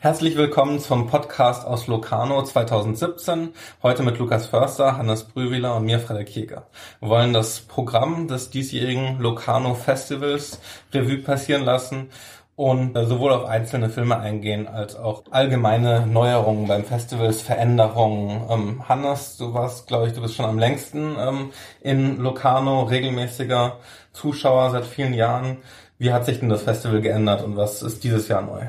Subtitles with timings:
[0.00, 3.48] Herzlich willkommen zum Podcast aus Locarno 2017.
[3.82, 6.68] Heute mit Lukas Förster, Hannes Brüwiler und mir, Frederik Jäger.
[7.00, 10.60] Wir wollen das Programm des diesjährigen Locarno Festivals
[10.94, 12.10] Revue passieren lassen
[12.54, 18.42] und äh, sowohl auf einzelne Filme eingehen als auch allgemeine Neuerungen beim Festivals, Veränderungen.
[18.48, 23.78] Ähm, Hannes, du warst, glaube ich, du bist schon am längsten ähm, in Locarno, regelmäßiger
[24.12, 25.56] Zuschauer seit vielen Jahren.
[25.98, 28.68] Wie hat sich denn das Festival geändert und was ist dieses Jahr neu?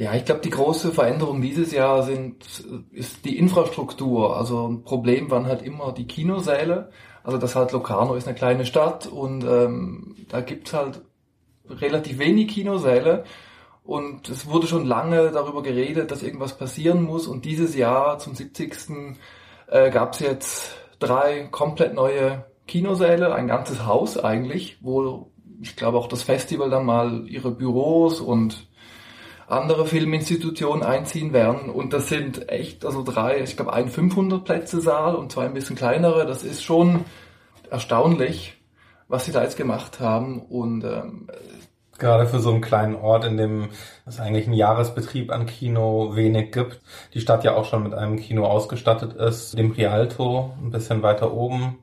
[0.00, 4.34] Ja, ich glaube, die große Veränderung dieses Jahr sind, ist die Infrastruktur.
[4.34, 6.90] Also ein Problem waren halt immer die Kinosäle.
[7.22, 11.02] Also das halt Locarno ist eine kleine Stadt und ähm, da gibt's halt
[11.68, 13.24] relativ wenig Kinosäle.
[13.84, 17.26] Und es wurde schon lange darüber geredet, dass irgendwas passieren muss.
[17.26, 19.18] Und dieses Jahr zum 70.
[19.66, 25.30] Äh, gab es jetzt drei komplett neue Kinosäle, ein ganzes Haus eigentlich, wo
[25.60, 28.69] ich glaube auch das Festival dann mal ihre Büros und
[29.50, 31.70] andere Filminstitutionen einziehen werden.
[31.70, 35.54] Und das sind echt, also drei, ich glaube ein 500 Plätze Saal und zwei ein
[35.54, 36.26] bisschen kleinere.
[36.26, 37.04] Das ist schon
[37.70, 38.60] erstaunlich,
[39.08, 40.40] was sie da jetzt gemacht haben.
[40.40, 41.28] Und ähm,
[41.98, 43.68] Gerade für so einen kleinen Ort, in dem
[44.06, 46.80] es eigentlich einen Jahresbetrieb an Kino wenig gibt.
[47.12, 51.32] Die Stadt ja auch schon mit einem Kino ausgestattet ist, dem Rialto, ein bisschen weiter
[51.32, 51.78] oben.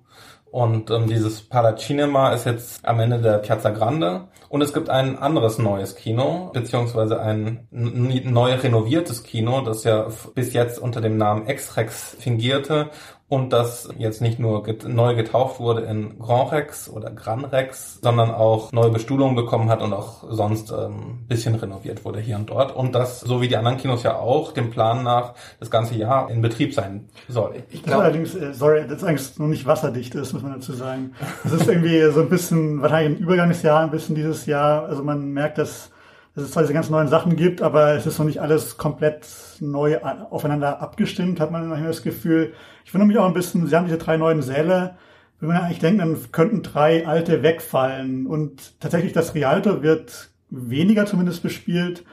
[0.51, 4.27] Und ähm, dieses Paracinema ist jetzt am Ende der Piazza Grande.
[4.49, 10.53] Und es gibt ein anderes neues Kino, beziehungsweise ein neu renoviertes Kino, das ja bis
[10.53, 12.89] jetzt unter dem Namen Exrex fingierte
[13.29, 17.99] und das jetzt nicht nur get neu getauft wurde in Grand Rex oder Gran Rex,
[18.01, 22.49] sondern auch neue Bestuhlungen bekommen hat und auch sonst ähm, bisschen renoviert wurde hier und
[22.49, 22.73] dort.
[22.73, 26.29] Und das, so wie die anderen Kinos ja auch, dem Plan nach das ganze Jahr
[26.29, 27.63] in Betrieb sein soll.
[27.69, 31.11] Ich glaube allerdings, äh, sorry, das eigentlich noch nicht wasserdicht ist, muss man dazu sagen.
[31.43, 34.85] Das ist irgendwie so ein bisschen, wahrscheinlich ein Übergangsjahr, ein bisschen dieses Jahr.
[34.85, 35.91] Also man merkt, dass
[36.37, 39.27] dass es zwar diese ganz neuen Sachen gibt, aber es ist noch nicht alles komplett
[39.59, 42.53] neu aufeinander abgestimmt, hat man manchmal das Gefühl.
[42.85, 44.97] Ich wundere mich auch ein bisschen, sie haben diese drei neuen Säle,
[45.39, 48.27] wenn man eigentlich denkt, dann könnten drei alte wegfallen.
[48.27, 52.03] Und tatsächlich das Rialto wird weniger zumindest bespielt,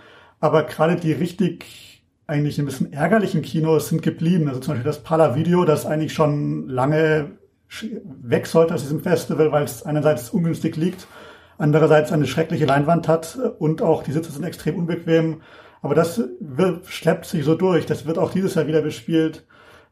[0.40, 4.48] aber gerade die richtig eigentlich ein bisschen ärgerlichen Kinos sind geblieben.
[4.48, 7.32] Also zum Beispiel das Pala Video, das eigentlich schon lange
[8.22, 11.06] weg sollte aus diesem Festival, weil es einerseits ungünstig liegt
[11.58, 15.42] andererseits eine schreckliche Leinwand hat und auch die Sitze sind extrem unbequem.
[15.82, 17.86] Aber das wird, schleppt sich so durch.
[17.86, 19.44] Das wird auch dieses Jahr wieder bespielt.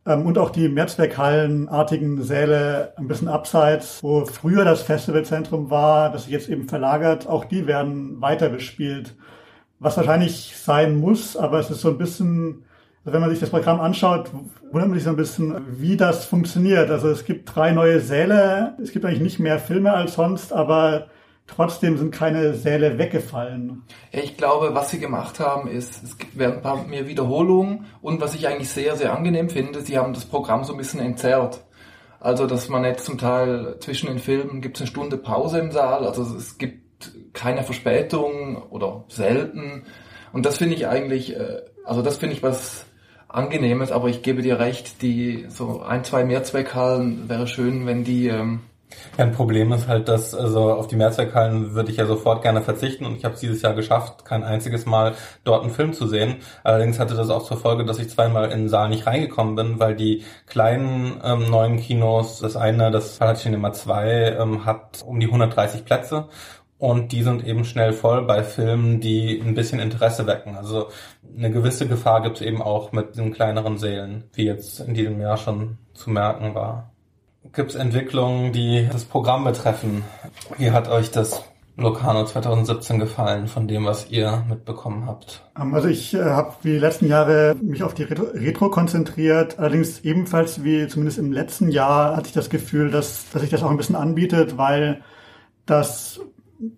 [0.06, 6.24] Ähm, und auch die Mehrzweckhallenartigen Säle ein bisschen abseits, wo früher das Festivalzentrum war, das
[6.24, 9.14] sich jetzt eben verlagert, auch die werden weiter bespielt.
[9.78, 12.64] Was wahrscheinlich sein muss, aber es ist so ein bisschen,
[13.04, 14.30] also wenn man sich das Programm anschaut,
[14.70, 16.90] wundert man sich so ein bisschen, wie das funktioniert.
[16.90, 21.08] Also es gibt drei neue Säle, es gibt eigentlich nicht mehr Filme als sonst, aber
[21.46, 23.82] Trotzdem sind keine Säle weggefallen.
[24.10, 28.34] Ich glaube, was sie gemacht haben, ist, es gibt ein paar mehr Wiederholungen und was
[28.34, 31.62] ich eigentlich sehr, sehr angenehm finde, sie haben das Programm so ein bisschen entzerrt.
[32.20, 35.72] Also, dass man jetzt zum Teil zwischen den Filmen gibt es eine Stunde Pause im
[35.72, 36.82] Saal, also es gibt
[37.32, 39.82] keine Verspätung oder selten.
[40.32, 42.86] Und das finde ich eigentlich, äh, also das finde ich was
[43.28, 48.28] Angenehmes, aber ich gebe dir recht, die so ein, zwei Mehrzweckhallen wäre schön, wenn die
[48.28, 48.60] ähm,
[49.18, 52.62] ja, ein Problem ist halt, dass also auf die Mehrzweckhallen würde ich ja sofort gerne
[52.62, 55.14] verzichten und ich habe es dieses Jahr geschafft, kein einziges Mal
[55.44, 56.36] dort einen Film zu sehen.
[56.64, 59.78] Allerdings hatte das auch zur Folge, dass ich zweimal in den Saal nicht reingekommen bin,
[59.78, 65.26] weil die kleinen ähm, neuen Kinos, das eine, das Palacinema 2, ähm, hat um die
[65.26, 66.28] 130 Plätze
[66.82, 70.56] und die sind eben schnell voll bei Filmen, die ein bisschen Interesse wecken.
[70.56, 70.88] Also
[71.36, 75.20] eine gewisse Gefahr gibt es eben auch mit den kleineren Sälen, wie jetzt in diesem
[75.20, 76.91] Jahr schon zu merken war.
[77.52, 80.04] Gibt es Entwicklungen, die das Programm betreffen?
[80.58, 81.44] Wie hat euch das
[81.76, 85.42] Locarno 2017 gefallen von dem, was ihr mitbekommen habt?
[85.58, 89.58] Ähm, also ich äh, habe wie die letzten Jahre mich auf die Retro, konzentriert.
[89.58, 93.62] Allerdings ebenfalls wie zumindest im letzten Jahr hatte ich das Gefühl, dass, dass sich das
[93.62, 95.02] auch ein bisschen anbietet, weil
[95.66, 96.20] das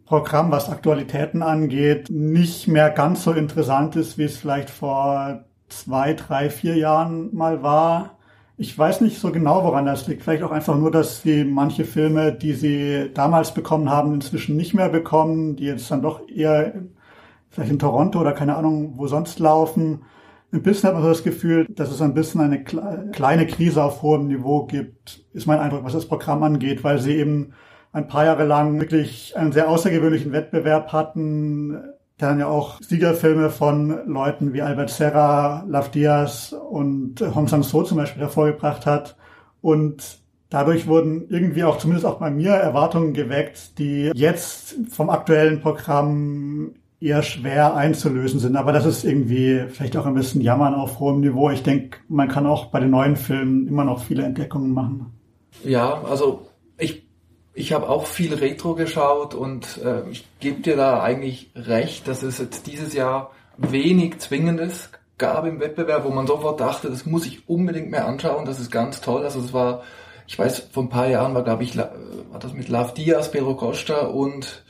[0.06, 6.14] Programm, was Aktualitäten angeht, nicht mehr ganz so interessant ist, wie es vielleicht vor zwei,
[6.14, 8.18] drei, vier Jahren mal war.
[8.56, 10.22] Ich weiß nicht so genau, woran das liegt.
[10.22, 14.74] Vielleicht auch einfach nur, dass sie manche Filme, die sie damals bekommen haben, inzwischen nicht
[14.74, 16.74] mehr bekommen, die jetzt dann doch eher
[17.50, 20.02] vielleicht in Toronto oder keine Ahnung, wo sonst laufen.
[20.52, 24.02] Ein bisschen hat man so das Gefühl, dass es ein bisschen eine kleine Krise auf
[24.02, 27.54] hohem Niveau gibt, ist mein Eindruck, was das Programm angeht, weil sie eben
[27.92, 31.76] ein paar Jahre lang wirklich einen sehr außergewöhnlichen Wettbewerb hatten,
[32.18, 37.98] dann ja auch Siegerfilme von Leuten wie Albert Serra, Love Diaz und Hong Sang-so zum
[37.98, 39.16] Beispiel hervorgebracht hat.
[39.60, 40.18] Und
[40.48, 46.74] dadurch wurden irgendwie auch, zumindest auch bei mir, Erwartungen geweckt, die jetzt vom aktuellen Programm
[47.00, 48.56] eher schwer einzulösen sind.
[48.56, 51.50] Aber das ist irgendwie vielleicht auch ein bisschen Jammern auf hohem Niveau.
[51.50, 55.12] Ich denke, man kann auch bei den neuen Filmen immer noch viele Entdeckungen machen.
[55.64, 56.43] Ja, also
[57.54, 62.22] ich, habe auch viel Retro geschaut und äh, ich gebe dir da eigentlich recht, dass
[62.22, 67.26] es jetzt dieses Jahr wenig Zwingendes gab im Wettbewerb, wo man sofort dachte, das muss
[67.26, 69.22] ich unbedingt mehr anschauen, das ist ganz toll.
[69.22, 69.82] Also es war,
[70.26, 71.90] ich weiß, vor ein paar Jahren war, glaube ich, war
[72.40, 74.64] das mit Love Diaz, Pedro Costa und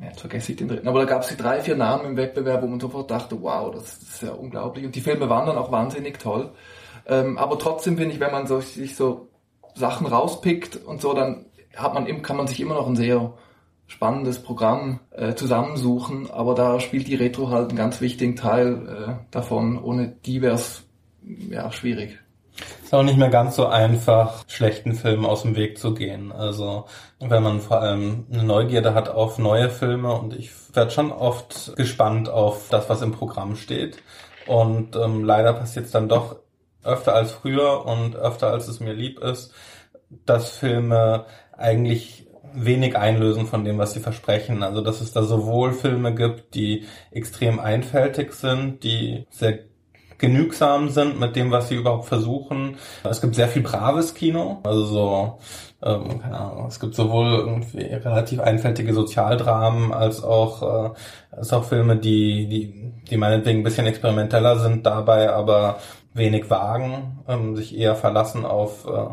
[0.00, 2.16] ja, jetzt vergesse ich den dritten, aber da gab es die drei, vier Namen im
[2.16, 4.84] Wettbewerb, wo man sofort dachte, wow, das, ist ja unglaublich.
[4.84, 6.50] Und die Filme waren dann auch wahnsinnig toll.
[7.06, 9.28] Ähm, aber trotzdem finde ich, wenn man so, sich so
[9.74, 13.34] Sachen rauspickt und so, dann hat man, kann man sich immer noch ein sehr
[13.86, 19.12] spannendes Programm äh, zusammensuchen, aber da spielt die Retro halt einen ganz wichtigen Teil äh,
[19.30, 19.82] davon.
[19.82, 20.84] Ohne die wäre es
[21.22, 22.18] ja schwierig.
[22.82, 26.32] Ist auch nicht mehr ganz so einfach, schlechten Filmen aus dem Weg zu gehen.
[26.32, 26.86] Also
[27.20, 31.76] wenn man vor allem eine Neugierde hat auf neue Filme und ich werde schon oft
[31.76, 34.02] gespannt auf das, was im Programm steht.
[34.46, 36.36] Und ähm, leider passiert es dann doch
[36.82, 39.52] öfter als früher und öfter als es mir lieb ist,
[40.24, 41.26] dass Filme
[41.56, 44.62] eigentlich wenig einlösen von dem, was sie versprechen.
[44.62, 49.58] Also dass es da sowohl Filme gibt, die extrem einfältig sind, die sehr
[50.18, 52.76] genügsam sind mit dem, was sie überhaupt versuchen.
[53.04, 55.38] Es gibt sehr viel braves Kino, also so,
[55.82, 60.90] ähm, keine Ahnung, es gibt sowohl irgendwie relativ einfältige Sozialdramen als auch, äh,
[61.32, 65.78] als auch Filme, die, die, die meinetwegen ein bisschen experimenteller sind dabei, aber
[66.14, 69.08] wenig wagen, ähm, sich eher verlassen auf äh,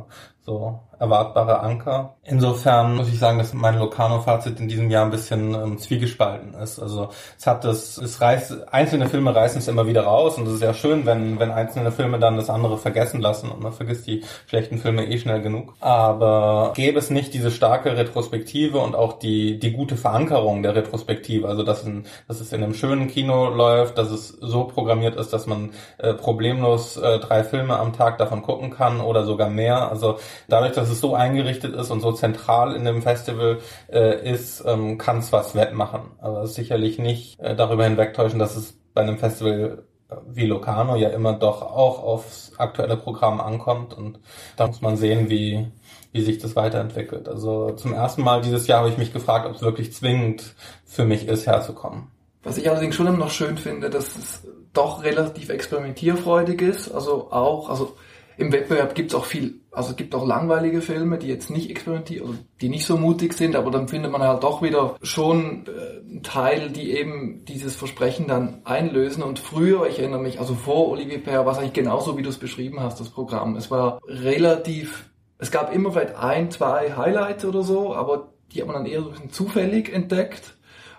[0.45, 2.15] so erwartbare Anker.
[2.23, 6.79] Insofern muss ich sagen, dass mein Locarno-Fazit in diesem Jahr ein bisschen ähm, zwiegespalten ist.
[6.79, 10.53] Also es hat das, es reißt, einzelne Filme reißen es immer wieder raus und es
[10.55, 14.07] ist ja schön, wenn, wenn einzelne Filme dann das andere vergessen lassen und man vergisst
[14.07, 15.73] die schlechten Filme eh schnell genug.
[15.81, 21.47] Aber gäbe es nicht diese starke Retrospektive und auch die, die gute Verankerung der Retrospektive,
[21.49, 25.33] also dass, in, dass es in einem schönen Kino läuft, dass es so programmiert ist,
[25.33, 29.89] dass man äh, problemlos äh, drei Filme am Tag davon gucken kann oder sogar mehr.
[29.89, 33.59] Also dadurch, dass es so eingerichtet ist und so zentral in dem Festival
[33.91, 36.11] äh, ist, ähm, kann es was wettmachen.
[36.19, 41.09] Aber sicherlich nicht äh, darüber hinwegtäuschen, dass es bei einem Festival äh, wie Locarno ja
[41.09, 44.19] immer doch auch aufs aktuelle Programm ankommt und
[44.55, 45.67] da muss man sehen, wie,
[46.11, 47.27] wie sich das weiterentwickelt.
[47.27, 50.55] Also zum ersten Mal dieses Jahr habe ich mich gefragt, ob es wirklich zwingend
[50.85, 52.07] für mich ist, herzukommen.
[52.43, 54.43] Was ich allerdings schon immer noch schön finde, dass es
[54.73, 56.91] doch relativ experimentierfreudig ist.
[56.91, 57.95] Also auch, also
[58.37, 61.69] im Wettbewerb gibt es auch viel, also es gibt auch langweilige Filme, die jetzt nicht
[61.71, 65.65] experimentieren, also die nicht so mutig sind, aber dann findet man halt doch wieder schon
[65.65, 69.23] äh, einen Teil, die eben dieses Versprechen dann einlösen.
[69.23, 72.29] Und früher, ich erinnere mich, also vor Olivier Père war es eigentlich genauso, wie du
[72.29, 73.55] es beschrieben hast, das Programm.
[73.55, 75.09] Es war relativ,
[75.39, 79.01] es gab immer vielleicht ein, zwei Highlights oder so, aber die hat man dann eher
[79.01, 80.55] so ein bisschen zufällig entdeckt.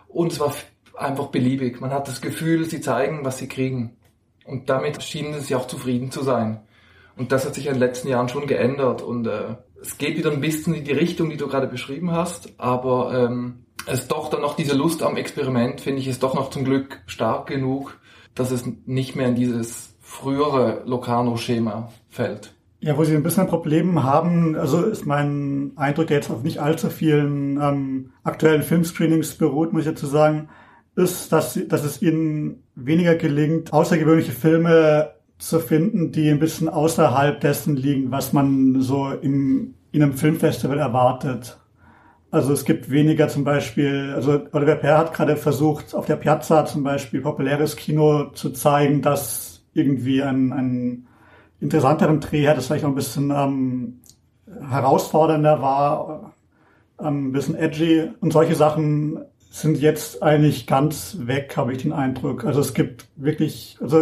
[0.09, 0.53] Und es war
[0.97, 1.81] einfach beliebig.
[1.81, 3.97] Man hat das Gefühl, sie zeigen, was sie kriegen.
[4.45, 6.61] Und damit schienen sie auch zufrieden zu sein.
[7.17, 10.33] Und das hat sich in den letzten Jahren schon geändert und äh, es geht wieder
[10.33, 14.41] ein bisschen in die Richtung, die du gerade beschrieben hast, aber ähm, es doch dann
[14.41, 17.99] noch diese Lust am Experiment, finde ich, ist doch noch zum Glück stark genug,
[18.35, 22.55] dass es nicht mehr in dieses frühere Locarno-Schema fällt.
[22.81, 26.43] Ja, wo sie ein bisschen ein Problem haben, also ist mein Eindruck, der jetzt auf
[26.43, 30.49] nicht allzu vielen ähm, aktuellen Filmscreenings beruht, muss ich dazu sagen,
[30.97, 37.41] ist, dass, dass es ihnen weniger gelingt, außergewöhnliche Filme zu finden, die ein bisschen außerhalb
[37.41, 41.59] dessen liegen, was man so im, in einem Filmfestival erwartet.
[42.31, 46.65] Also es gibt weniger zum Beispiel, also Oliver Perr hat gerade versucht, auf der Piazza
[46.65, 51.07] zum Beispiel populäres Kino zu zeigen, das irgendwie einen, einen
[51.61, 54.01] interessanteren Dreh hat, das vielleicht auch ein bisschen ähm,
[54.69, 56.35] herausfordernder war,
[57.01, 61.93] ähm, ein bisschen edgy und solche Sachen sind jetzt eigentlich ganz weg, habe ich den
[61.93, 62.45] Eindruck.
[62.45, 64.01] Also es gibt wirklich, also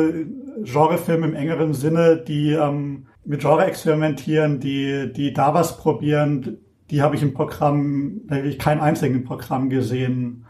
[0.62, 6.56] Genrefilme im engeren Sinne, die ähm, mit Genre experimentieren, die, die da was probieren,
[6.90, 10.46] die habe ich im Programm, da habe ich keinen einzigen Programm gesehen.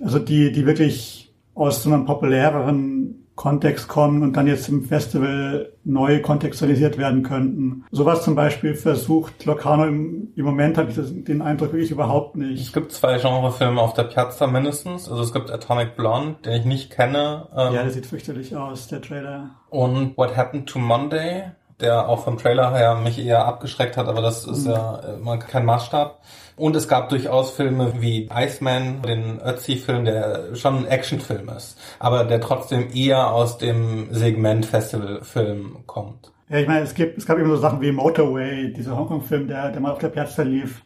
[0.00, 5.72] Also die, die wirklich aus so einem populäreren Kontext kommen und dann jetzt im Festival
[5.84, 7.84] neu kontextualisiert werden könnten.
[7.90, 12.36] Sowas zum Beispiel versucht Locarno im, im Moment habe ich das, den Eindruck wirklich überhaupt
[12.36, 12.60] nicht.
[12.60, 15.08] Es gibt zwei Genrefilme auf der Piazza mindestens.
[15.10, 17.48] Also es gibt Atomic Blonde, den ich nicht kenne.
[17.54, 19.50] Ähm, ja, der sieht fürchterlich aus, der Trailer.
[19.68, 21.44] Und What Happened to Monday,
[21.78, 24.72] der auch vom Trailer her mich eher abgeschreckt hat, aber das ist mhm.
[24.72, 26.22] ja immer kein Maßstab.
[26.56, 32.24] Und es gab durchaus Filme wie Iceman, den Ötzi-Film, der schon ein Actionfilm ist, aber
[32.24, 36.32] der trotzdem eher aus dem Segment Festivalfilm kommt.
[36.48, 39.70] Ja, ich meine, es gibt, es gab immer so Sachen wie Motorway, dieser Hongkong-Film, der,
[39.70, 40.82] der mal auf der Piazza lief.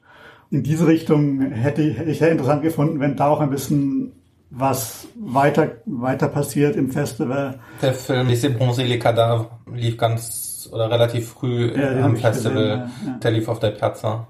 [0.50, 4.12] In diese Richtung hätte, hätte ich sehr interessant gefunden, wenn da auch ein bisschen
[4.50, 7.60] was weiter, weiter passiert im Festival.
[7.80, 12.54] Der Film Les Bronzés les Cadavres lief ganz oder relativ früh ja, am Festival.
[12.54, 13.18] Gesehen, ja, ja.
[13.22, 14.26] Der lief auf der Piazza.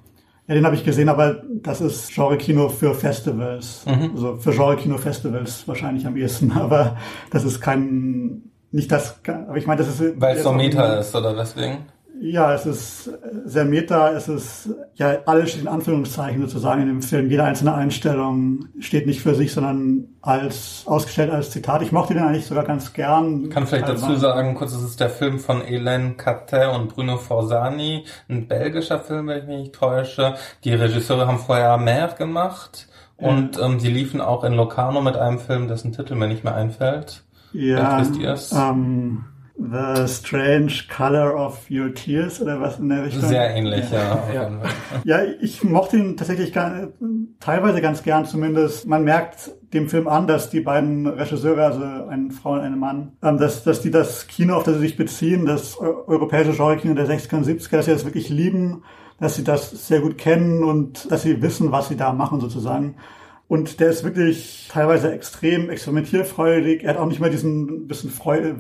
[0.51, 3.87] Ja, den habe ich gesehen, aber das ist Genre-Kino für Festivals.
[3.87, 4.11] Mhm.
[4.17, 6.51] Also für Genre-Kino-Festivals wahrscheinlich am ehesten.
[6.57, 6.97] Aber
[7.31, 8.43] das ist kein,
[8.73, 10.21] nicht das, aber ich meine, das ist...
[10.21, 11.87] Weil es so Meta ist, oder deswegen?
[12.23, 13.11] Ja, es ist
[13.47, 17.31] sehr meta, es ist, ja, alles steht in Anführungszeichen sozusagen in dem Film.
[17.31, 21.81] Jede einzelne Einstellung steht nicht für sich, sondern als, ausgestellt als Zitat.
[21.81, 23.45] Ich mochte den eigentlich sogar ganz gern.
[23.45, 26.89] Ich kann vielleicht also dazu sagen, kurz, es ist der Film von Hélène Catet und
[26.95, 30.35] Bruno Forzani, ein belgischer Film, wenn ich mich nicht täusche.
[30.65, 32.87] Die Regisseure haben vorher Mer gemacht
[33.17, 36.55] und ähm, sie liefen auch in Locarno mit einem Film, dessen Titel mir nicht mehr
[36.55, 37.23] einfällt.
[37.55, 38.53] Ja, wisst ihr es?
[38.53, 39.25] Ähm
[39.61, 43.29] The Strange Color of Your Tears oder was in der Richtung.
[43.29, 44.23] Sehr ähnlich, ja.
[44.33, 44.61] Ja, ja.
[45.05, 46.89] ja ich mochte ihn tatsächlich gar,
[47.41, 48.87] teilweise ganz gern zumindest.
[48.87, 53.13] Man merkt dem Film an, dass die beiden Regisseure, also eine Frau und ein Mann,
[53.23, 57.07] ähm, dass, dass die das Kino, auf das sie sich beziehen, das europäische Genre-Kino der
[57.07, 58.83] 60er und 70er, dass sie das wirklich lieben,
[59.21, 62.97] dass sie das sehr gut kennen und dass sie wissen, was sie da machen sozusagen.
[63.51, 66.85] Und der ist wirklich teilweise extrem experimentierfreudig.
[66.85, 68.13] Er hat auch nicht mehr diesen bisschen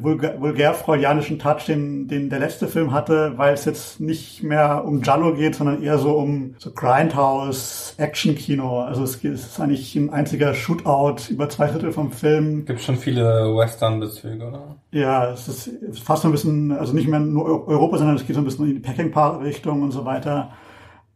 [0.02, 5.00] vulgär, vulgär-freudianischen Touch, den, den der letzte Film hatte, weil es jetzt nicht mehr um
[5.00, 8.80] Giallo geht, sondern eher so um so Grindhouse, Action-Kino.
[8.80, 12.64] Also es ist eigentlich ein einziger Shootout über zwei Drittel vom Film.
[12.64, 14.74] Gibt schon viele Western-Bezüge, oder?
[14.90, 15.70] Ja, es ist
[16.02, 18.66] fast so ein bisschen, also nicht mehr nur Europa, sondern es geht so ein bisschen
[18.66, 20.50] in die Packing-Richtung und so weiter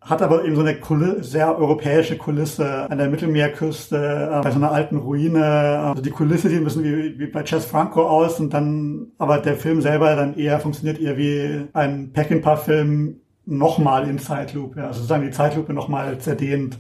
[0.05, 4.57] hat aber eben so eine Kulisse, sehr europäische Kulisse an der Mittelmeerküste, äh, bei so
[4.57, 5.45] einer alten Ruine.
[5.45, 9.39] Also die Kulisse sieht ein bisschen wie, wie bei Chess Franco aus und dann, aber
[9.39, 15.25] der Film selber dann eher funktioniert eher wie ein Peckinpah-Film nochmal in Zeitlupe, also sozusagen
[15.25, 16.79] die Zeitlupe nochmal zerdehnt.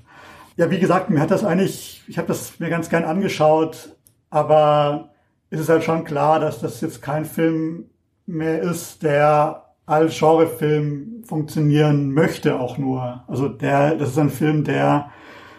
[0.56, 3.96] Ja, wie gesagt, mir hat das eigentlich, ich habe das mir ganz gern angeschaut,
[4.30, 5.10] aber
[5.50, 7.86] es ist halt schon klar, dass das jetzt kein Film
[8.26, 13.24] mehr ist, der als Genrefilm funktionieren möchte auch nur.
[13.28, 15.10] Also der, das ist ein Film, der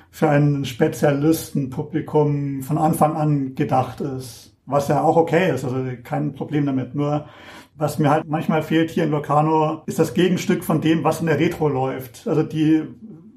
[0.10, 4.54] für ein Spezialistenpublikum von Anfang an gedacht ist.
[4.66, 6.96] Was ja auch okay ist, also kein Problem damit.
[6.96, 7.26] Nur
[7.76, 11.28] was mir halt manchmal fehlt hier in Locarno, ist das Gegenstück von dem, was in
[11.28, 12.28] der Retro läuft.
[12.28, 12.84] Also die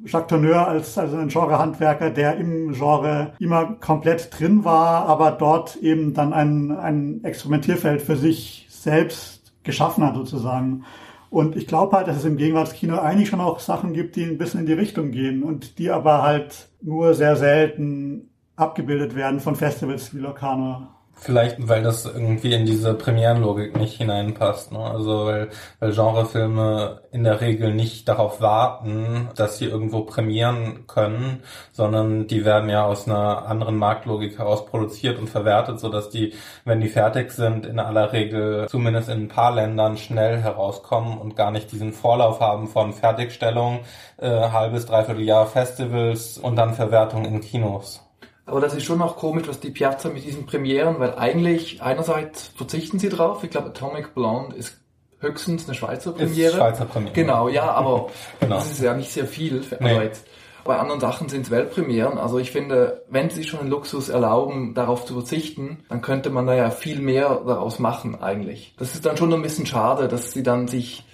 [0.04, 5.76] Jacques Tourneur als also ein Genrehandwerker, der im Genre immer komplett drin war, aber dort
[5.76, 9.37] eben dann ein, ein Experimentierfeld für sich selbst
[9.68, 10.84] geschaffen hat sozusagen.
[11.30, 14.38] Und ich glaube halt, dass es im Gegenwartskino eigentlich schon auch Sachen gibt, die ein
[14.38, 19.54] bisschen in die Richtung gehen und die aber halt nur sehr selten abgebildet werden von
[19.54, 20.88] Festivals wie Locarno.
[21.20, 24.70] Vielleicht, weil das irgendwie in diese Premierenlogik nicht hineinpasst.
[24.72, 24.78] Ne?
[24.78, 25.48] Also weil,
[25.80, 32.44] weil Genrefilme in der Regel nicht darauf warten, dass sie irgendwo premieren können, sondern die
[32.44, 36.34] werden ja aus einer anderen Marktlogik heraus produziert und verwertet, so dass die,
[36.64, 41.34] wenn die fertig sind, in aller Regel zumindest in ein paar Ländern schnell herauskommen und
[41.36, 43.80] gar nicht diesen Vorlauf haben von Fertigstellung,
[44.18, 48.07] äh, halbes, dreiviertel Jahr Festivals und dann Verwertung in Kinos.
[48.48, 52.48] Aber das ist schon auch komisch, was die Piazza mit diesen Premieren, weil eigentlich einerseits
[52.56, 53.44] verzichten sie drauf.
[53.44, 54.78] Ich glaube, Atomic Blonde ist
[55.20, 56.48] höchstens eine Schweizer Premiere.
[56.48, 57.12] Ist Schweizer Premiere.
[57.12, 58.08] Genau, ja, aber
[58.40, 58.56] genau.
[58.56, 59.62] das ist ja nicht sehr viel.
[59.62, 59.92] Für nee.
[59.92, 60.20] Arbeit.
[60.64, 62.18] Bei anderen Sachen sind es Weltpremieren.
[62.18, 66.46] Also ich finde, wenn sie schon einen Luxus erlauben, darauf zu verzichten, dann könnte man
[66.46, 68.74] da ja viel mehr daraus machen eigentlich.
[68.78, 71.04] Das ist dann schon ein bisschen schade, dass sie dann sich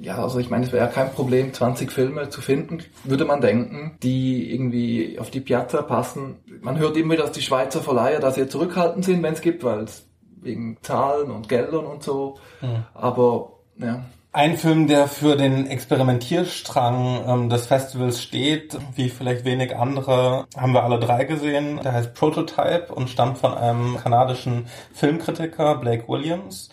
[0.00, 3.40] ja, also ich meine, es wäre ja kein Problem, 20 Filme zu finden, würde man
[3.40, 6.36] denken, die irgendwie auf die Piazza passen.
[6.60, 9.80] Man hört immer, dass die Schweizer Verleiher da sehr zurückhaltend sind, wenn es gibt, weil
[9.84, 10.06] es
[10.42, 12.38] wegen Zahlen und Geldern und so.
[12.60, 12.84] Mhm.
[12.94, 14.04] Aber ja.
[14.32, 20.72] Ein Film, der für den Experimentierstrang ähm, des Festivals steht, wie vielleicht wenig andere, haben
[20.72, 21.78] wir alle drei gesehen.
[21.84, 26.68] Der heißt Prototype und stammt von einem kanadischen Filmkritiker, Blake Williams.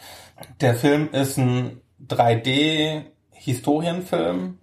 [0.60, 3.04] Der Film ist ein 3D
[3.44, 4.60] Historienfilm.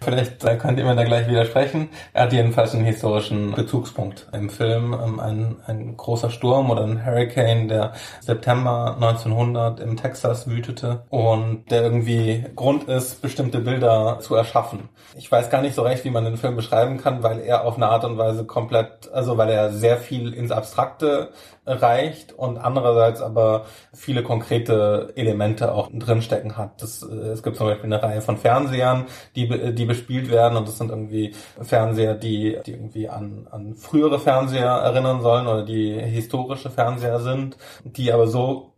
[0.00, 1.88] Vielleicht könnt ihr mir da gleich widersprechen.
[2.12, 4.92] Er hat jedenfalls einen historischen Bezugspunkt im Film.
[4.92, 11.70] Ähm, ein, ein großer Sturm oder ein Hurricane, der September 1900 im Texas wütete und
[11.70, 14.88] der irgendwie Grund ist, bestimmte Bilder zu erschaffen.
[15.16, 17.76] Ich weiß gar nicht so recht, wie man den Film beschreiben kann, weil er auf
[17.76, 21.30] eine Art und Weise komplett, also weil er sehr viel ins Abstrakte
[21.66, 26.82] reicht und andererseits aber viele konkrete Elemente auch drinstecken hat.
[26.82, 30.68] Das, äh, es gibt zum Beispiel eine Reihe von Fernsehern, die, die bespielt werden und
[30.68, 35.92] das sind irgendwie Fernseher, die, die irgendwie an, an frühere Fernseher erinnern sollen oder die
[35.92, 38.73] historische Fernseher sind, die aber so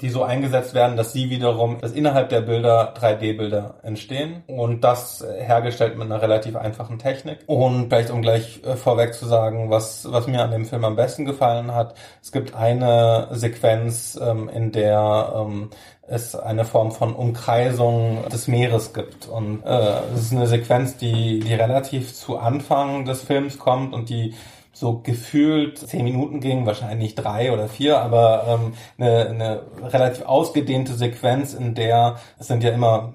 [0.00, 5.24] die so eingesetzt werden, dass sie wiederum, dass innerhalb der Bilder 3D-Bilder entstehen und das
[5.38, 7.38] hergestellt mit einer relativ einfachen Technik.
[7.46, 10.96] Und vielleicht um gleich äh, vorweg zu sagen, was, was mir an dem Film am
[10.96, 15.70] besten gefallen hat, es gibt eine Sequenz, ähm, in der ähm,
[16.08, 19.26] es eine Form von Umkreisung des Meeres gibt.
[19.26, 24.08] Und äh, es ist eine Sequenz, die, die relativ zu Anfang des Films kommt und
[24.08, 24.34] die
[24.78, 30.92] so gefühlt zehn Minuten ging, wahrscheinlich drei oder vier, aber ähm, eine, eine relativ ausgedehnte
[30.92, 33.14] Sequenz, in der es sind ja immer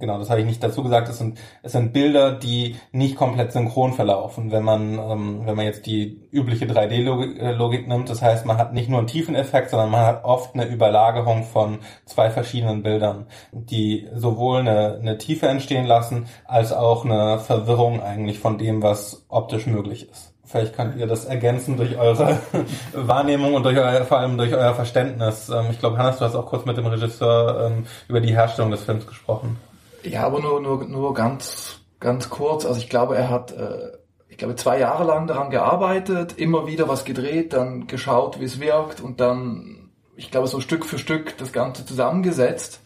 [0.00, 3.52] genau, das habe ich nicht dazu gesagt, es sind, es sind Bilder, die nicht komplett
[3.52, 8.08] synchron verlaufen, wenn man, ähm, wenn man jetzt die übliche 3D-Logik nimmt.
[8.08, 11.78] Das heißt, man hat nicht nur einen Tiefeneffekt, sondern man hat oft eine Überlagerung von
[12.06, 18.38] zwei verschiedenen Bildern, die sowohl eine, eine Tiefe entstehen lassen, als auch eine Verwirrung eigentlich
[18.38, 20.34] von dem, was optisch möglich ist.
[20.50, 22.36] Vielleicht könnt ihr das ergänzen durch eure
[22.92, 25.48] Wahrnehmung und durch euer, vor allem durch euer Verständnis.
[25.48, 28.72] Ähm, ich glaube, Hannes, du hast auch kurz mit dem Regisseur ähm, über die Herstellung
[28.72, 29.58] des Films gesprochen.
[30.02, 32.64] Ja, aber nur, nur, nur ganz, ganz kurz.
[32.64, 33.92] Also ich glaube, er hat, äh,
[34.28, 38.60] ich glaube, zwei Jahre lang daran gearbeitet, immer wieder was gedreht, dann geschaut, wie es
[38.60, 42.80] wirkt und dann, ich glaube, so Stück für Stück das Ganze zusammengesetzt.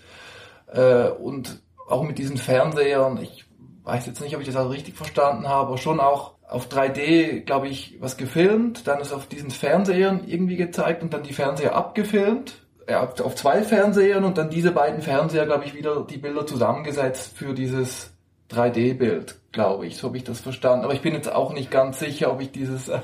[0.72, 3.44] Äh, und auch mit diesen Fernsehern, ich
[3.84, 7.68] weiß jetzt nicht, ob ich das auch richtig verstanden habe, schon auch auf 3D, glaube
[7.68, 12.63] ich, was gefilmt, dann ist auf diesen Fernsehern irgendwie gezeigt und dann die Fernseher abgefilmt
[12.92, 17.54] auf zwei Fernsehern und dann diese beiden Fernseher, glaube ich, wieder die Bilder zusammengesetzt für
[17.54, 18.10] dieses
[18.50, 19.96] 3D-Bild, glaube ich.
[19.96, 20.84] So habe ich das verstanden.
[20.84, 23.00] Aber ich bin jetzt auch nicht ganz sicher, ob ich dieses äh,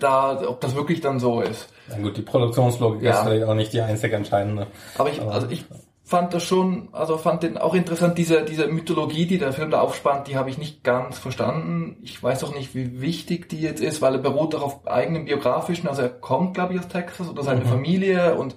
[0.00, 1.68] da, ob das wirklich dann so ist.
[1.88, 3.12] Na gut, die Produktionslogik ja.
[3.12, 4.66] ist vielleicht auch nicht die einzige entscheidende.
[4.96, 5.64] Aber ich, also ich
[6.06, 9.80] fand das schon, also fand den auch interessant, diese, diese Mythologie, die der Film da
[9.80, 11.96] aufspannt, die habe ich nicht ganz verstanden.
[12.02, 15.24] Ich weiß auch nicht, wie wichtig die jetzt ist, weil er beruht auch auf eigenem
[15.24, 17.68] biografischen, also er kommt, glaube ich, aus Texas oder seine mhm.
[17.68, 18.54] Familie und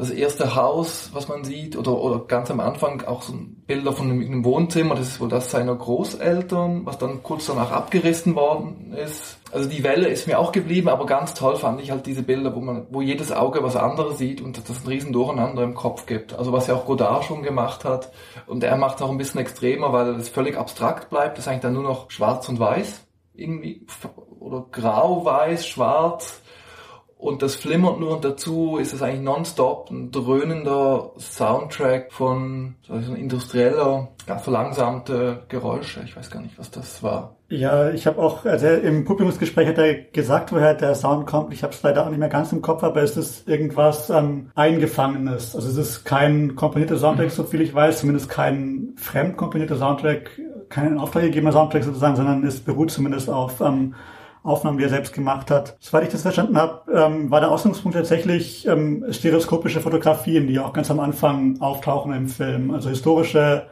[0.00, 3.34] das erste Haus, was man sieht, oder, oder ganz am Anfang auch so
[3.66, 7.70] Bilder von einem, einem Wohnzimmer, das ist wohl das seiner Großeltern, was dann kurz danach
[7.70, 9.38] abgerissen worden ist.
[9.52, 12.56] Also die Welle ist mir auch geblieben, aber ganz toll fand ich halt diese Bilder,
[12.56, 16.06] wo man, wo jedes Auge was anderes sieht und das ein riesen Durcheinander im Kopf
[16.06, 16.32] gibt.
[16.32, 18.10] Also was ja auch Godard schon gemacht hat.
[18.46, 21.36] Und er macht es auch ein bisschen extremer, weil es völlig abstrakt bleibt.
[21.36, 23.06] Das ist eigentlich dann nur noch schwarz und weiß.
[23.34, 23.86] Irgendwie,
[24.38, 26.39] oder grau, weiß, schwarz
[27.20, 32.94] und das flimmert nur und dazu ist es eigentlich nonstop ein dröhnender Soundtrack von so
[32.94, 36.00] ein industrieller, ganz verlangsamte Geräusche.
[36.04, 37.36] Ich weiß gar nicht, was das war.
[37.50, 41.52] Ja, ich habe auch, also im Publikumsgespräch hat er gesagt, woher der Sound kommt.
[41.52, 44.50] Ich habe es leider auch nicht mehr ganz im Kopf, aber es ist irgendwas ähm,
[44.54, 45.54] Eingefangenes.
[45.54, 47.32] Also es ist kein komponierter Soundtrack, mhm.
[47.32, 50.30] so viel ich weiß, zumindest kein fremd komponierter Soundtrack,
[50.68, 53.94] kein auftraggegebener Soundtrack sozusagen, sondern es beruht zumindest auf ähm,
[54.42, 55.76] Aufnahmen, die er selbst gemacht hat.
[55.80, 60.72] Soweit ich das verstanden habe, ähm, war der Ausgangspunkt tatsächlich ähm, stereoskopische Fotografien, die auch
[60.72, 62.70] ganz am Anfang auftauchen im Film.
[62.70, 63.66] Also historische,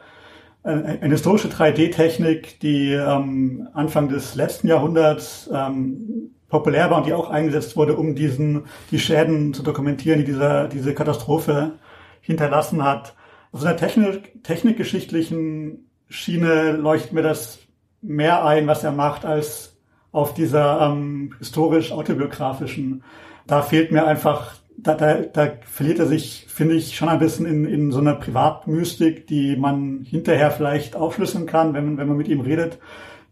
[0.63, 7.13] äh, eine historische 3D-Technik, die ähm, Anfang des letzten Jahrhunderts ähm, populär war und die
[7.13, 11.73] auch eingesetzt wurde, um diesen, die Schäden zu dokumentieren, die dieser, diese Katastrophe
[12.21, 13.15] hinterlassen hat.
[13.51, 17.59] Auf einer Technik, technikgeschichtlichen Schiene leuchtet mir das
[18.01, 19.68] mehr ein, was er macht, als
[20.11, 23.03] auf dieser ähm, historisch-autobiografischen.
[23.47, 27.45] Da fehlt mir einfach, da, da, da verliert er sich, finde ich, schon ein bisschen
[27.45, 32.17] in, in so einer Privatmystik, die man hinterher vielleicht aufschlüsseln kann, wenn man, wenn man
[32.17, 32.79] mit ihm redet,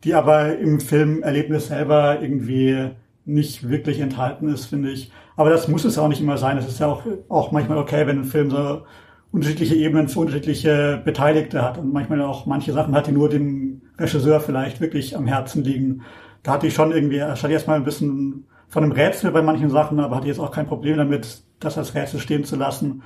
[0.04, 2.92] die aber im Filmerlebnis selber irgendwie
[3.26, 5.12] nicht wirklich enthalten ist, finde ich.
[5.36, 6.58] Aber das muss es auch nicht immer sein.
[6.58, 8.84] Es ist ja auch, auch manchmal okay, wenn ein Film so
[9.32, 13.82] unterschiedliche Ebenen für unterschiedliche Beteiligte hat und manchmal auch manche Sachen hat, die nur dem
[14.00, 16.04] Regisseur vielleicht wirklich am Herzen liegen
[16.48, 20.00] da hatte ich schon irgendwie, statt erstmal ein bisschen von einem Rätsel bei manchen Sachen,
[20.00, 23.04] aber hatte jetzt auch kein Problem damit, das als Rätsel stehen zu lassen.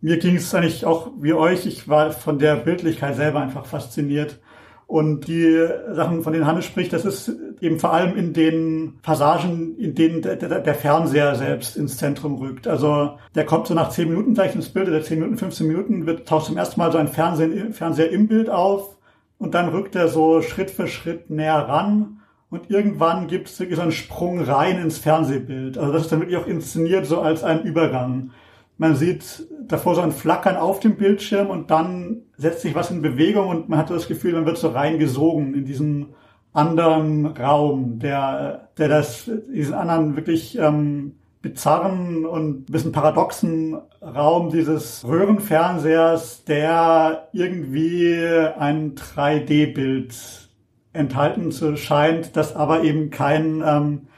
[0.00, 4.38] Mir ging es eigentlich auch wie euch, ich war von der Bildlichkeit selber einfach fasziniert.
[4.86, 9.76] Und die Sachen, von denen Hannes spricht, das ist eben vor allem in den Passagen,
[9.78, 12.68] in denen der, der, der Fernseher selbst ins Zentrum rückt.
[12.68, 16.06] Also der kommt so nach 10 Minuten vielleicht ins Bild, oder 10 Minuten, 15 Minuten
[16.06, 18.96] wird, taucht zum ersten Mal so ein Fernseher, Fernseher im Bild auf
[19.38, 23.76] und dann rückt er so Schritt für Schritt näher ran und irgendwann gibt es wirklich
[23.76, 25.78] so einen Sprung rein ins Fernsehbild.
[25.78, 28.30] Also das ist dann wirklich auch inszeniert so als ein Übergang.
[28.78, 33.02] Man sieht davor so ein Flackern auf dem Bildschirm und dann setzt sich was in
[33.02, 36.14] Bewegung und man hat das Gefühl, man wird so reingesogen in diesen
[36.52, 44.50] anderen Raum, der, der das, diesen anderen wirklich ähm, bizarren und ein bisschen paradoxen Raum
[44.50, 48.16] dieses Röhrenfernsehers, der irgendwie
[48.58, 50.45] ein 3D-Bild
[50.96, 54.08] enthalten zu scheint, das aber eben kein, ähm,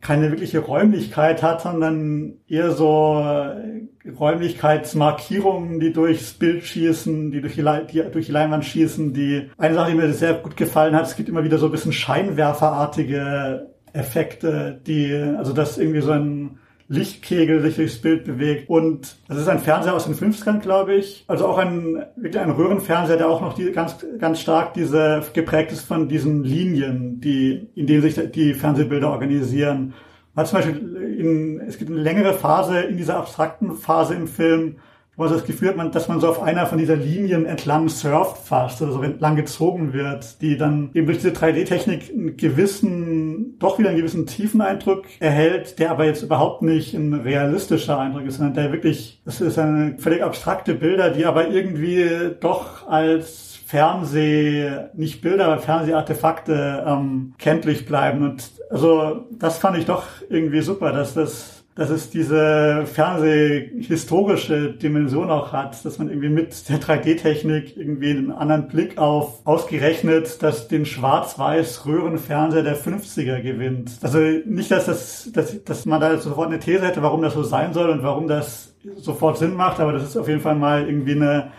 [0.00, 7.54] keine wirkliche Räumlichkeit hat, sondern eher so äh, Räumlichkeitsmarkierungen, die durchs Bild schießen, die durch
[7.54, 9.14] die, die durch die Leinwand schießen.
[9.14, 11.72] Die eine Sache, die mir sehr gut gefallen hat, es gibt immer wieder so ein
[11.72, 16.58] bisschen Scheinwerferartige Effekte, die also das irgendwie so ein
[16.92, 18.68] Lichtkegel sich durchs Bild bewegt.
[18.68, 21.24] Und das ist ein Fernseher aus den 50ern, glaube ich.
[21.26, 25.72] Also auch ein, wirklich ein Röhrenfernseher, der auch noch die, ganz, ganz stark diese, geprägt
[25.72, 29.94] ist von diesen Linien, die, in denen sich die Fernsehbilder organisieren.
[30.34, 34.28] Man hat zum Beispiel in, es gibt eine längere Phase in dieser abstrakten Phase im
[34.28, 34.76] Film,
[35.16, 38.46] wo man das Gefühl hat, dass man so auf einer von dieser Linien entlang surft
[38.46, 43.78] fast oder so entlang gezogen wird, die dann eben durch diese 3D-Technik einen gewissen, doch
[43.78, 48.38] wieder einen gewissen tiefen Eindruck erhält, der aber jetzt überhaupt nicht ein realistischer Eindruck ist,
[48.38, 54.70] sondern der wirklich, das ist eine völlig abstrakte Bilder, die aber irgendwie doch als Fernseh,
[54.94, 58.22] nicht Bilder, aber Fernsehartefakte ähm, kenntlich bleiben.
[58.22, 65.30] Und also das fand ich doch irgendwie super, dass das dass es diese fernsehhistorische Dimension
[65.30, 70.68] auch hat, dass man irgendwie mit der 3D-Technik irgendwie einen anderen Blick auf ausgerechnet, dass
[70.68, 73.92] den schwarz-weiß Röhrenfernseher der 50er gewinnt.
[74.02, 77.42] Also nicht, dass das, dass, dass man da sofort eine These hätte, warum das so
[77.42, 80.86] sein soll und warum das sofort Sinn macht, aber das ist auf jeden Fall mal
[80.86, 81.52] irgendwie eine,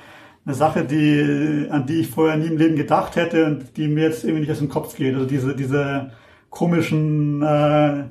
[0.45, 4.04] eine Sache, die, an die ich vorher nie im Leben gedacht hätte und die mir
[4.04, 5.15] jetzt irgendwie nicht aus dem Kopf geht.
[5.15, 6.12] Also diese, diese
[6.49, 8.04] komischen, äh,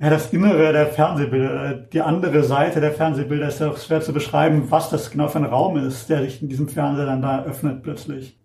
[0.00, 4.14] ja, das Innere der Fernsehbilder, die andere Seite der Fernsehbilder ist ja auch schwer zu
[4.14, 7.44] beschreiben, was das genau für ein Raum ist, der sich in diesem Fernseher dann da
[7.44, 8.38] öffnet plötzlich.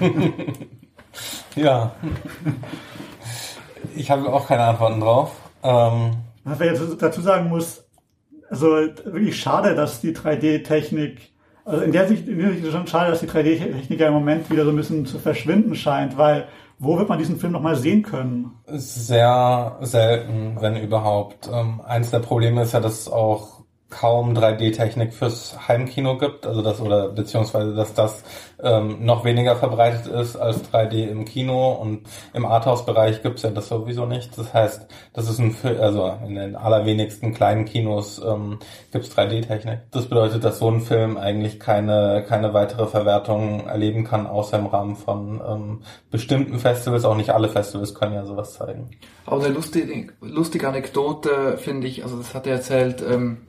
[1.54, 1.92] ja.
[3.94, 5.30] Ich habe auch keine Antworten drauf.
[5.62, 6.10] Ähm
[6.42, 7.84] Was man jetzt dazu sagen muss,
[8.50, 11.34] also wirklich schade, dass die 3D-Technik,
[11.64, 14.14] also in der Sicht, in der Sicht ist schon schade, dass die 3D-Technik ja im
[14.14, 17.76] Moment wieder so ein bisschen zu verschwinden scheint, weil wo wird man diesen Film nochmal
[17.76, 18.52] sehen können?
[18.66, 21.48] Sehr selten, wenn überhaupt.
[21.52, 23.55] Ähm, eins der Probleme ist ja, dass auch
[23.88, 28.24] kaum 3D-Technik fürs Heimkino gibt, also das oder beziehungsweise dass das
[28.60, 32.02] ähm, noch weniger verbreitet ist als 3D im Kino und
[32.34, 34.36] im Arthouse-Bereich gibt's ja das sowieso nicht.
[34.36, 38.58] Das heißt, das ist ein also in den allerwenigsten kleinen Kinos ähm,
[38.90, 39.82] gibt's 3D-Technik.
[39.92, 44.66] Das bedeutet, dass so ein Film eigentlich keine keine weitere Verwertung erleben kann, außer im
[44.66, 47.04] Rahmen von ähm, bestimmten Festivals.
[47.04, 48.90] Auch nicht alle Festivals können ja sowas zeigen.
[49.26, 53.04] Aber eine lustige, lustige Anekdote finde ich, also das hat er erzählt.
[53.08, 53.46] Ähm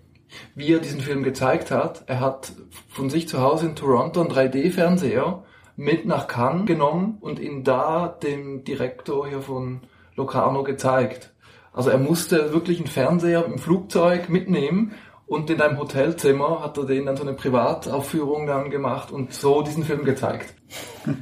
[0.55, 2.03] wie er diesen Film gezeigt hat.
[2.07, 2.51] Er hat
[2.89, 5.43] von sich zu Hause in Toronto einen 3D-Fernseher
[5.75, 9.81] mit nach Cannes genommen und ihn da dem Direktor hier von
[10.15, 11.33] Locarno gezeigt.
[11.71, 14.93] Also er musste wirklich einen Fernseher im Flugzeug mitnehmen
[15.27, 19.61] und in einem Hotelzimmer hat er den dann so eine Privataufführung dann gemacht und so
[19.61, 20.53] diesen Film gezeigt.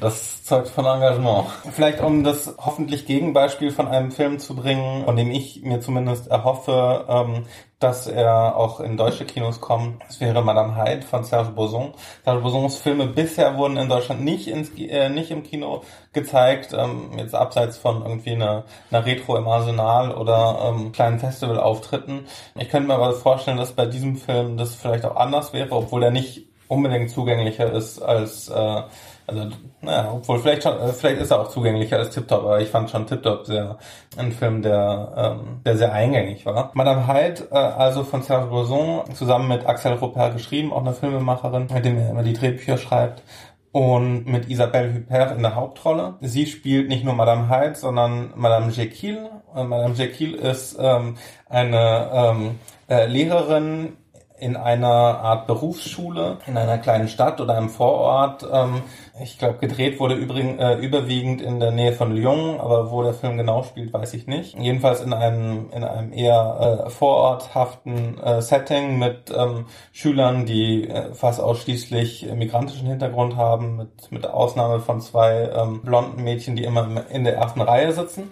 [0.00, 1.46] Das zeugt von Engagement.
[1.70, 6.26] Vielleicht um das hoffentlich Gegenbeispiel von einem Film zu bringen, von dem ich mir zumindest
[6.26, 7.46] erhoffe, ähm,
[7.78, 10.02] dass er auch in deutsche Kinos kommt.
[10.06, 11.94] Das wäre Madame Hyde von Serge Boson.
[12.26, 17.12] Serge Bosons Filme bisher wurden in Deutschland nicht, ins, äh, nicht im Kino gezeigt, ähm,
[17.16, 22.26] jetzt abseits von irgendwie einer, einer Retro im Arsenal oder ähm, kleinen Festivalauftritten.
[22.58, 26.02] Ich könnte mir aber vorstellen, dass bei diesem Film das vielleicht auch anders wäre, obwohl
[26.02, 28.82] er nicht unbedingt zugänglicher ist als äh,
[29.26, 29.48] also,
[29.80, 32.68] naja, obwohl vielleicht schon, äh, vielleicht ist er auch zugänglicher als Tip Top, aber ich
[32.68, 33.78] fand schon Tip Top sehr
[34.16, 36.70] ein Film, der, ähm, der sehr eingängig war.
[36.74, 41.68] Madame Hyde, äh, also von Serge Boson, zusammen mit Axel Rupert geschrieben, auch eine Filmemacherin,
[41.72, 43.22] mit dem er immer die Drehbücher schreibt.
[43.70, 46.16] Und mit Isabelle Huppert in der Hauptrolle.
[46.20, 49.30] Sie spielt nicht nur Madame Hyde, sondern Madame Jekyll.
[49.54, 51.16] Und Madame Jekyll ist ähm,
[51.48, 52.58] eine ähm,
[52.90, 53.96] äh, Lehrerin
[54.38, 58.46] in einer Art Berufsschule in einer kleinen Stadt oder einem Vorort.
[58.50, 58.82] Ähm,
[59.22, 63.14] ich glaube, gedreht wurde übrigens äh, überwiegend in der Nähe von Lyon, aber wo der
[63.14, 64.58] Film genau spielt, weiß ich nicht.
[64.58, 71.14] Jedenfalls in einem in einem eher äh, vororthaften äh, Setting mit ähm, Schülern, die äh,
[71.14, 77.04] fast ausschließlich migrantischen Hintergrund haben, mit mit Ausnahme von zwei ähm, blonden Mädchen, die immer
[77.10, 78.30] in der ersten Reihe sitzen.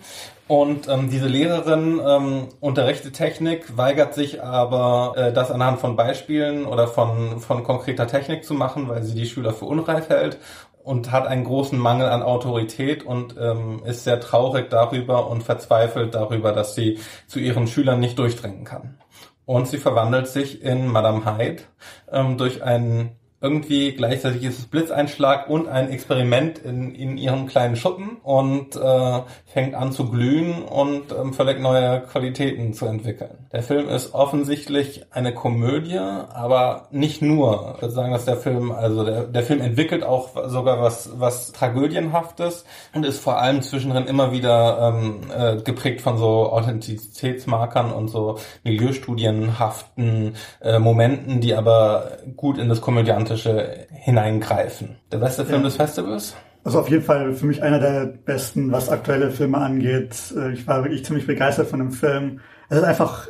[0.51, 6.67] Und ähm, diese Lehrerin ähm, unterrichtet Technik, weigert sich aber, äh, das anhand von Beispielen
[6.67, 10.39] oder von, von konkreter Technik zu machen, weil sie die Schüler für unreif hält
[10.83, 16.17] und hat einen großen Mangel an Autorität und ähm, ist sehr traurig darüber und verzweifelt
[16.17, 18.99] darüber, dass sie zu ihren Schülern nicht durchdringen kann.
[19.45, 21.63] Und sie verwandelt sich in Madame Hyde
[22.11, 27.74] ähm, durch einen irgendwie gleichzeitig ist es Blitzeinschlag und ein Experiment in, in ihrem kleinen
[27.74, 33.48] Schuppen und äh, fängt an zu glühen und ähm, völlig neue Qualitäten zu entwickeln.
[33.53, 37.72] Der Film ist offensichtlich eine Komödie, aber nicht nur.
[37.76, 41.53] Ich würde sagen, dass der Film, also der, der Film entwickelt auch sogar was, was
[41.53, 48.09] Tragödienhaftes und ist vor allem zwischendrin immer wieder ähm, äh, geprägt von so Authentizitätsmarkern und
[48.09, 52.83] so milieustudienhaften äh, Momenten, die aber gut in das
[53.31, 54.97] Komödiantische hineingreifen.
[55.12, 55.64] Der beste Film ja.
[55.64, 56.35] des Festivals?
[56.64, 60.16] Also auf jeden Fall für mich einer der besten, was aktuelle Filme angeht.
[60.37, 62.40] Äh, ich war wirklich ziemlich begeistert von dem Film.
[62.69, 63.29] Es ist einfach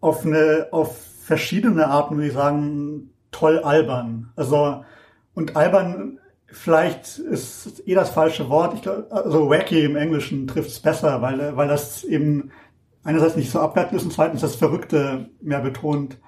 [0.00, 4.32] auf eine, auf verschiedene Arten, würde ich sagen, toll albern.
[4.36, 4.84] Also,
[5.34, 8.74] und albern vielleicht ist eh das falsche Wort.
[8.74, 12.50] Ich glaube, also wacky im Englischen trifft es besser, weil, weil das eben
[13.04, 16.18] einerseits nicht so abwertend ist und zweitens das Verrückte mehr betont.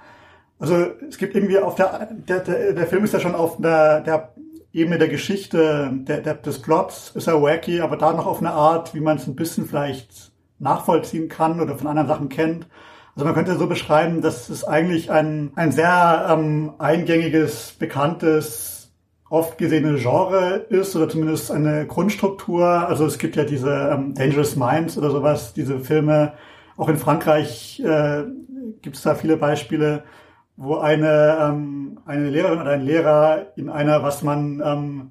[0.65, 4.01] Also es gibt irgendwie auf der, der, der, der Film ist ja schon auf der,
[4.01, 4.33] der
[4.73, 8.53] Ebene der Geschichte, der, der, des Plots ist er wacky, aber da noch auf eine
[8.53, 12.67] Art, wie man es ein bisschen vielleicht nachvollziehen kann oder von anderen Sachen kennt.
[13.15, 18.91] Also man könnte so beschreiben, dass es eigentlich ein, ein sehr ähm, eingängiges, bekanntes,
[19.29, 22.67] oft gesehene Genre ist oder zumindest eine Grundstruktur.
[22.67, 26.33] Also es gibt ja diese ähm, Dangerous Minds oder sowas, diese Filme.
[26.79, 28.23] Auch in Frankreich äh,
[28.81, 30.05] gibt es da viele Beispiele,
[30.57, 35.11] wo eine, ähm, eine Lehrerin oder ein Lehrer in einer, was man ähm,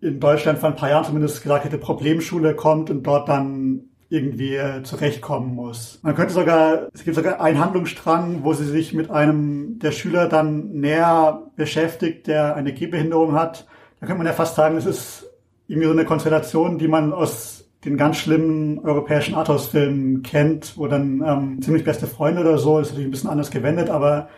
[0.00, 4.56] in Deutschland vor ein paar Jahren zumindest gesagt hätte, Problemschule kommt und dort dann irgendwie
[4.56, 6.00] äh, zurechtkommen muss.
[6.02, 10.28] Man könnte sogar, es gibt sogar einen Handlungsstrang, wo sie sich mit einem der Schüler
[10.28, 13.66] dann näher beschäftigt, der eine Gehbehinderung hat.
[14.00, 15.30] Da könnte man ja fast sagen, es ist
[15.68, 21.22] irgendwie so eine Konstellation, die man aus den ganz schlimmen europäischen Arthouse-Filmen kennt, wo dann
[21.24, 24.28] ähm, ziemlich beste Freunde oder so, ist natürlich ein bisschen anders gewendet, aber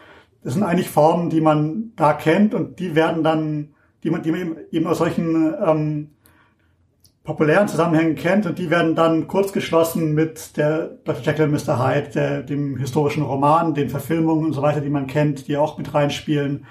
[0.45, 4.33] das sind eigentlich Formen, die man da kennt und die werden dann, die man, die
[4.33, 6.11] man eben aus solchen ähm,
[7.25, 11.23] populären Zusammenhängen kennt und die werden dann kurz geschlossen mit der Dr.
[11.23, 11.79] Jekyll und Mr.
[11.79, 15.79] Hyde, der, dem historischen Roman, den Verfilmungen und so weiter, die man kennt, die auch
[15.79, 16.67] mit reinspielen.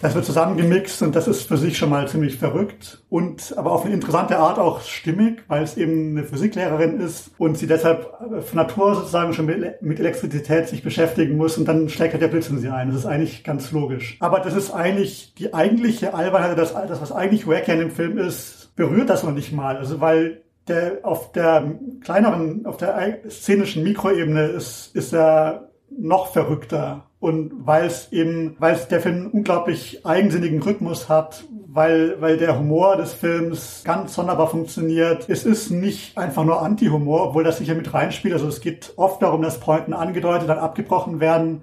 [0.00, 3.84] Das wird zusammengemixt und das ist für sich schon mal ziemlich verrückt und aber auf
[3.84, 8.10] eine interessante Art auch stimmig, weil es eben eine Physiklehrerin ist und sie deshalb
[8.44, 12.48] von Natur sozusagen schon mit Elektrizität sich beschäftigen muss und dann schlägt halt der Blitz
[12.50, 12.88] in sie ein.
[12.88, 14.18] Das ist eigentlich ganz logisch.
[14.20, 18.18] Aber das ist eigentlich die eigentliche Albernheit, das, das was eigentlich wacky in dem Film
[18.18, 19.78] ist, berührt das noch nicht mal.
[19.78, 27.05] Also weil der auf der kleineren, auf der szenischen Mikroebene ist, ist er noch verrückter
[27.18, 32.36] und weil es eben, weil es der Film einen unglaublich eigensinnigen Rhythmus hat, weil, weil
[32.36, 35.28] der Humor des Films ganz sonderbar funktioniert.
[35.28, 38.34] Es ist nicht einfach nur Anti-Humor, obwohl das sicher mit reinspielt.
[38.34, 41.62] Also es geht oft darum, dass Pointen angedeutet, dann abgebrochen werden,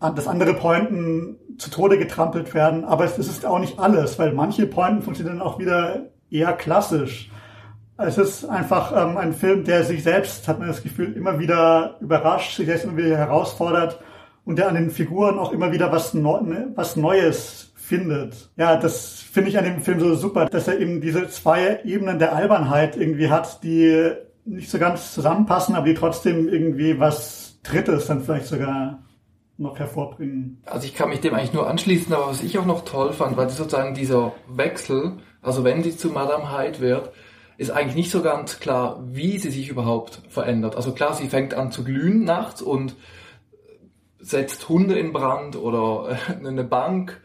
[0.00, 2.84] dass andere Pointen zu Tode getrampelt werden.
[2.84, 7.30] Aber es ist auch nicht alles, weil manche Pointen funktionieren auch wieder eher klassisch.
[7.98, 11.98] Es ist einfach ähm, ein Film, der sich selbst, hat man das Gefühl, immer wieder
[12.00, 14.00] überrascht, sich selbst immer wieder herausfordert
[14.44, 16.40] und der an den Figuren auch immer wieder was, Neu
[16.74, 18.50] was Neues findet.
[18.56, 22.18] Ja, das finde ich an dem Film so super, dass er eben diese zwei Ebenen
[22.18, 24.12] der Albernheit irgendwie hat, die
[24.44, 29.02] nicht so ganz zusammenpassen, aber die trotzdem irgendwie was Drittes dann vielleicht sogar
[29.58, 30.62] noch hervorbringen.
[30.66, 33.36] Also ich kann mich dem eigentlich nur anschließen, aber was ich auch noch toll fand,
[33.36, 37.12] war sozusagen dieser Wechsel, also wenn sie zu Madame Hyde wird,
[37.58, 40.76] ist eigentlich nicht so ganz klar, wie sie sich überhaupt verändert.
[40.76, 42.96] Also klar, sie fängt an zu glühen nachts und
[44.22, 47.20] setzt Hunde in Brand oder äh, eine Bank.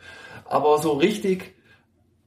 [0.45, 1.53] Aber so richtig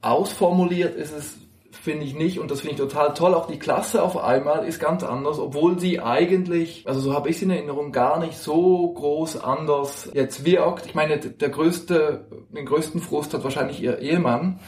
[0.01, 1.37] ausformuliert ist es,
[1.71, 2.39] finde ich nicht.
[2.39, 3.33] Und das finde ich total toll.
[3.33, 7.37] Auch die Klasse auf einmal ist ganz anders, obwohl sie eigentlich, also so habe ich
[7.37, 10.85] es in Erinnerung, gar nicht so groß anders jetzt wirkt.
[10.85, 14.59] Ich meine, der größte, den größten Frust hat wahrscheinlich ihr Ehemann,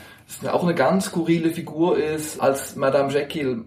[0.41, 2.39] das auch eine ganz skurrile Figur ist.
[2.39, 3.65] Als Madame Jekyll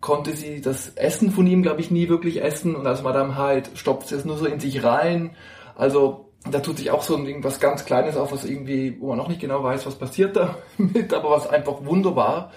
[0.00, 2.76] konnte sie das Essen von ihm, glaube ich, nie wirklich essen.
[2.76, 5.32] Und als Madame Hyde stopft sie es nur so in sich rein
[5.78, 9.28] also da tut sich auch so irgendwas ganz Kleines auf, was irgendwie, wo man noch
[9.28, 12.52] nicht genau weiß, was passiert damit, aber was einfach wunderbar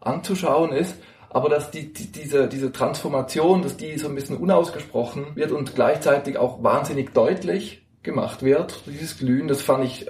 [0.00, 0.96] anzuschauen ist.
[1.30, 5.74] Aber dass die, die, diese, diese Transformation, dass die so ein bisschen unausgesprochen wird und
[5.74, 10.06] gleichzeitig auch wahnsinnig deutlich gemacht wird, dieses Glühen, das fand ich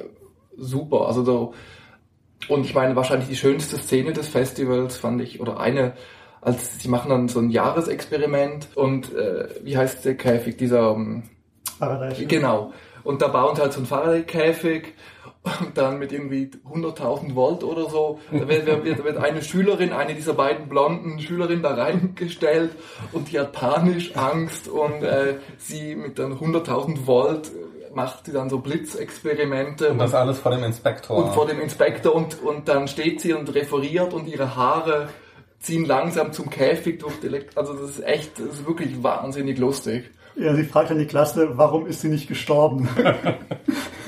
[0.57, 1.07] super.
[1.07, 1.55] Also so,
[2.49, 5.95] und ich meine, wahrscheinlich die schönste Szene des Festivals fand ich, oder eine,
[6.41, 10.97] als sie machen dann so ein Jahresexperiment und äh, wie heißt der Käfig, dieser
[11.79, 12.27] Faraday.
[12.27, 12.73] Genau.
[13.05, 14.95] Und da bauen sie halt so einen Faraday-Käfig
[15.61, 20.15] und dann mit irgendwie 100.000 Volt oder so, da wird, wird, wird, eine Schülerin, eine
[20.15, 22.73] dieser beiden blonden Schülerinnen da reingestellt
[23.13, 27.53] und die hat panisch Angst und äh, sie mit dann 100.000 Volt
[27.95, 29.91] macht sie dann so Blitzexperimente.
[29.91, 31.17] Und das alles vor dem Inspektor.
[31.17, 35.09] Und vor dem Inspektor und, und dann steht sie und referiert und ihre Haare
[35.61, 39.59] ziehen langsam zum Käfig durch die Elekt Also das ist echt, das ist wirklich wahnsinnig
[39.59, 40.11] lustig.
[40.37, 42.89] Ja, sie fragt dann die Klasse, warum ist sie nicht gestorben?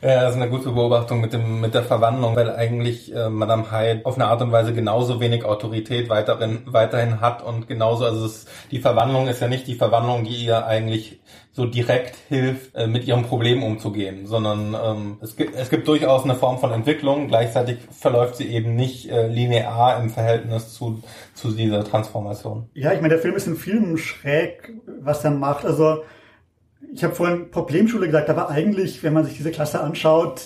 [0.00, 3.72] Ja, das ist eine gute Beobachtung mit dem mit der Verwandlung, weil eigentlich äh, Madame
[3.72, 8.26] Hyde auf eine Art und Weise genauso wenig Autorität weiterhin weiterhin hat und genauso also
[8.26, 12.86] es, die Verwandlung ist ja nicht die Verwandlung, die ihr eigentlich so direkt hilft, äh,
[12.86, 17.26] mit ihrem Problem umzugehen, sondern ähm, es gibt es gibt durchaus eine Form von Entwicklung.
[17.26, 21.02] Gleichzeitig verläuft sie eben nicht äh, linear im Verhältnis zu
[21.34, 22.70] zu dieser Transformation.
[22.74, 25.64] Ja, ich meine, der Film ist in Filmen schräg, was er macht.
[25.64, 26.04] Also
[26.94, 30.42] ich habe vorhin Problemschule gesagt, aber eigentlich, wenn man sich diese Klasse anschaut,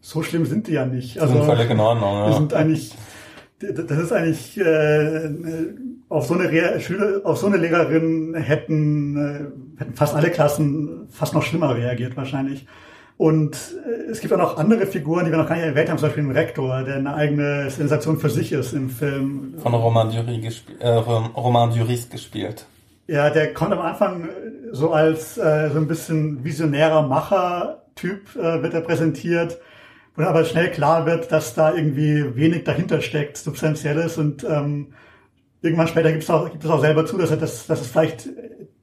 [0.00, 1.18] so schlimm sind die ja nicht.
[1.20, 2.14] Also sind völlig in Ordnung.
[2.14, 2.28] Ja.
[2.28, 2.94] Die sind eigentlich,
[3.60, 5.30] das ist eigentlich äh,
[6.08, 11.34] auf so eine Schüler, auf so eine Lehrerin hätten, äh, hätten fast alle Klassen fast
[11.34, 12.66] noch schlimmer reagiert wahrscheinlich.
[13.16, 13.54] Und
[13.86, 16.08] äh, es gibt auch noch andere Figuren, die wir noch gar nicht erwähnt haben, zum
[16.08, 19.54] Beispiel den Rektor, der eine eigene Sensation für sich ist im Film.
[19.58, 22.66] Von Roman Duris, äh, Roman Duris gespielt.
[23.06, 24.28] Ja, der kommt am Anfang
[24.70, 29.58] so als äh, so ein bisschen visionärer Macher-Typ äh, wird er präsentiert,
[30.14, 34.94] wo aber schnell klar wird, dass da irgendwie wenig dahinter steckt, substanzielles und ähm,
[35.62, 37.88] irgendwann später gibt es auch, gibt es auch selber zu, dass er das, dass es
[37.88, 38.28] vielleicht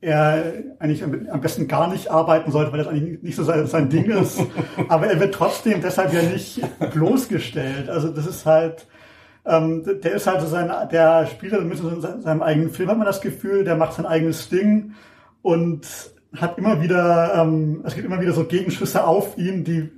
[0.02, 3.90] er eigentlich am besten gar nicht arbeiten sollte, weil das eigentlich nicht so sein, sein
[3.90, 4.42] Ding ist.
[4.88, 6.62] Aber er wird trotzdem deshalb ja nicht
[6.94, 7.90] bloßgestellt.
[7.90, 8.88] Also das ist halt,
[9.50, 12.98] ähm, der ist halt so sein, der spielt halt mit so seinem eigenen Film, hat
[12.98, 14.94] man das Gefühl, der macht sein eigenes Ding
[15.42, 15.88] und
[16.38, 19.90] hat immer wieder, ähm, es gibt immer wieder so Gegenschüsse auf ihn, die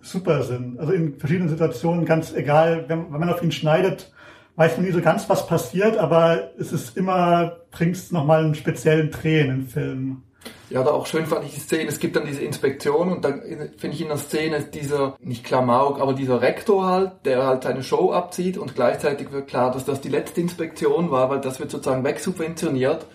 [0.00, 0.78] super sind.
[0.78, 4.12] Also in verschiedenen Situationen ganz egal, wenn, wenn man auf ihn schneidet,
[4.56, 8.54] weiß man nie so ganz, was passiert, aber es ist immer, bringt es nochmal einen
[8.54, 10.22] speziellen Dreh in den Film.
[10.70, 11.88] Ja, da auch schön fand ich die Szene.
[11.88, 13.42] Es gibt dann diese Inspektion und dann
[13.76, 17.82] finde ich in der Szene dieser, nicht Klamauk, aber dieser Rektor halt, der halt seine
[17.82, 21.70] Show abzieht und gleichzeitig wird klar, dass das die letzte Inspektion war, weil das wird
[21.70, 23.06] sozusagen wegsubventioniert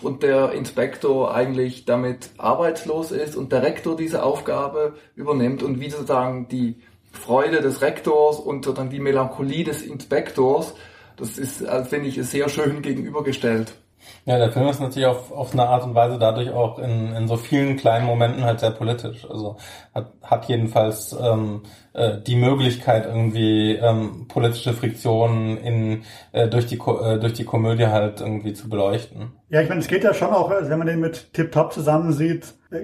[0.00, 5.90] und der Inspektor eigentlich damit arbeitslos ist und der Rektor diese Aufgabe übernimmt und wie
[5.90, 6.76] sozusagen die
[7.12, 10.74] Freude des Rektors und sozusagen die Melancholie des Inspektors,
[11.16, 13.74] das ist, äh, finde ich, sehr schön gegenübergestellt.
[14.24, 17.26] Ja, der Film ist natürlich auf, auf eine Art und Weise dadurch auch in, in
[17.26, 19.28] so vielen kleinen Momenten halt sehr politisch.
[19.28, 19.56] Also
[19.94, 21.62] hat, hat jedenfalls ähm,
[21.92, 27.86] äh, die Möglichkeit, irgendwie ähm, politische Friktionen in, äh, durch, die, äh, durch die Komödie
[27.86, 29.32] halt irgendwie zu beleuchten.
[29.48, 31.72] Ja, ich meine, es geht ja schon auch, also wenn man den mit Tip Top
[31.72, 32.40] zusammen äh,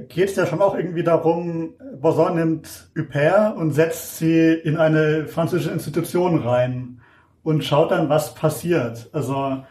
[0.09, 5.27] geht es ja schon auch irgendwie darum, Boson nimmt Huppert und setzt sie in eine
[5.27, 7.01] französische Institution rein
[7.43, 9.09] und schaut dann, was passiert.
[9.13, 9.63] Also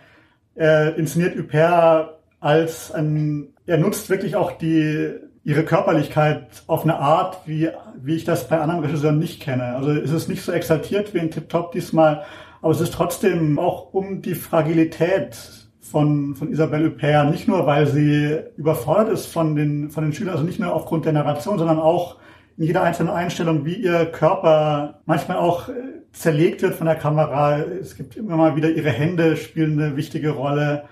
[0.58, 5.12] er inszeniert Huppert als ein, er nutzt wirklich auch die,
[5.44, 7.70] ihre Körperlichkeit auf eine Art, wie,
[8.02, 9.76] wie ich das bei anderen Regisseuren nicht kenne.
[9.76, 12.24] Also es ist nicht so exaltiert wie in Tip Top diesmal,
[12.62, 15.38] aber es ist trotzdem auch um die Fragilität
[15.80, 20.34] von, von Isabelle Huppert, nicht nur, weil sie überfordert ist von den, von den Schülern,
[20.34, 22.18] also nicht nur aufgrund der Narration, sondern auch
[22.58, 25.74] in jeder einzelnen Einstellung, wie ihr Körper manchmal auch äh,
[26.12, 27.60] zerlegt wird von der Kamera.
[27.60, 30.86] Es gibt immer mal wieder ihre Hände spielen eine wichtige Rolle.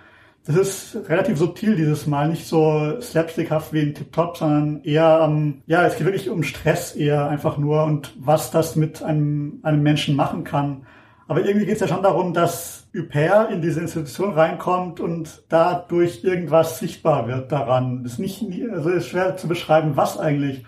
[0.46, 5.22] Das ist relativ subtil dieses Mal, nicht so slapstickhaft wie in Tip Top, sondern eher
[5.24, 9.60] ähm, ja, es geht wirklich um Stress eher einfach nur und was das mit einem,
[9.64, 10.86] einem Menschen machen kann.
[11.28, 16.24] Aber irgendwie geht es ja schon darum, dass Huppert in diese Institution reinkommt und dadurch
[16.24, 18.04] irgendwas sichtbar wird daran.
[18.04, 20.64] Das ist nicht, also ist schwer zu beschreiben, was eigentlich.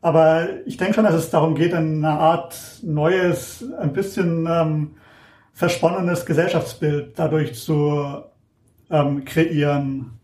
[0.00, 4.90] Aber ich denke schon, dass es darum geht, eine Art neues, ein bisschen ähm,
[5.52, 8.22] versponnenes Gesellschaftsbild dadurch zu
[8.90, 10.18] ähm, kreieren.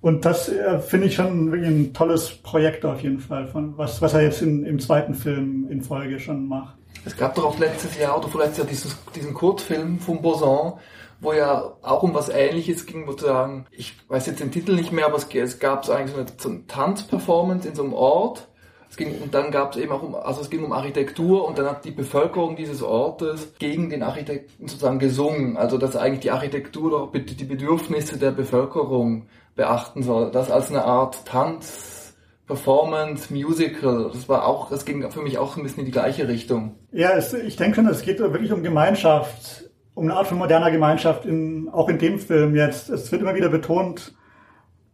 [0.00, 4.00] Und das äh, finde ich schon wirklich ein tolles Projekt auf jeden Fall, von was,
[4.00, 6.76] was er jetzt in, im zweiten Film in Folge schon macht.
[7.04, 10.74] Es gab doch auch letztes Jahr oder vorletztes Jahr dieses, diesen Kurzfilm von Boson,
[11.20, 15.06] wo ja auch um was Ähnliches ging, sozusagen, ich weiß jetzt den Titel nicht mehr,
[15.06, 18.48] aber es, es gab so eigentlich so eine, so eine Tanzperformance in so einem Ort
[18.88, 21.58] es ging, und dann gab es eben auch um, also es ging um Architektur und
[21.58, 25.56] dann hat die Bevölkerung dieses Ortes gegen den Architekten sozusagen gesungen.
[25.56, 30.30] Also dass eigentlich die Architektur doch die Bedürfnisse der Bevölkerung beachten soll.
[30.30, 32.14] Das als eine Art Tanz,
[32.46, 34.10] Performance, Musical.
[34.12, 36.76] Das war auch, das ging für mich auch ein bisschen in die gleiche Richtung.
[36.92, 40.70] Ja, es, ich denke schon, es geht wirklich um Gemeinschaft, um eine Art von moderner
[40.70, 42.88] Gemeinschaft, in, auch in dem Film jetzt.
[42.88, 44.14] Es wird immer wieder betont,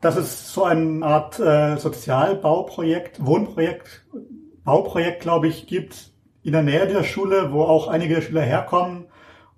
[0.02, 4.04] dass es so eine Art äh, Sozialbauprojekt, Wohnprojekt,
[4.64, 6.10] Bauprojekt, glaube ich, gibt
[6.42, 9.06] in der Nähe der Schule, wo auch einige der Schüler herkommen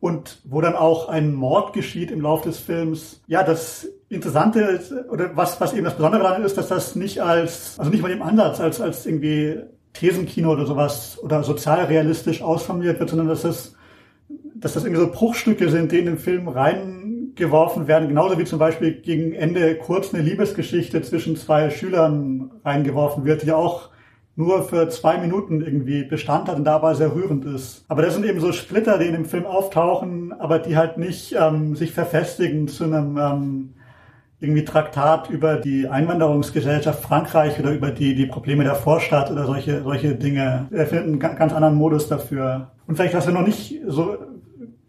[0.00, 3.22] und wo dann auch ein Mord geschieht im Laufe des Films.
[3.26, 7.78] Ja, das Interessante oder was, was eben das Besondere daran ist, dass das nicht als,
[7.78, 9.60] also nicht mal dem Ansatz als, als irgendwie
[9.94, 13.73] Thesenkino oder sowas oder sozialrealistisch ausformuliert wird, sondern dass das,
[14.64, 18.58] dass das irgendwie so Bruchstücke sind, die in den Film reingeworfen werden, genauso wie zum
[18.58, 23.90] Beispiel gegen Ende kurz eine Liebesgeschichte zwischen zwei Schülern reingeworfen wird, die auch
[24.36, 27.84] nur für zwei Minuten irgendwie Bestand hat und dabei sehr rührend ist.
[27.88, 31.36] Aber das sind eben so Splitter, die in dem Film auftauchen, aber die halt nicht
[31.38, 33.74] ähm, sich verfestigen zu einem ähm,
[34.40, 39.82] irgendwie Traktat über die Einwanderungsgesellschaft Frankreich oder über die, die Probleme der Vorstadt oder solche,
[39.82, 40.68] solche Dinge.
[40.70, 42.70] Er findet einen ganz anderen Modus dafür.
[42.86, 44.16] Und vielleicht, was wir noch nicht so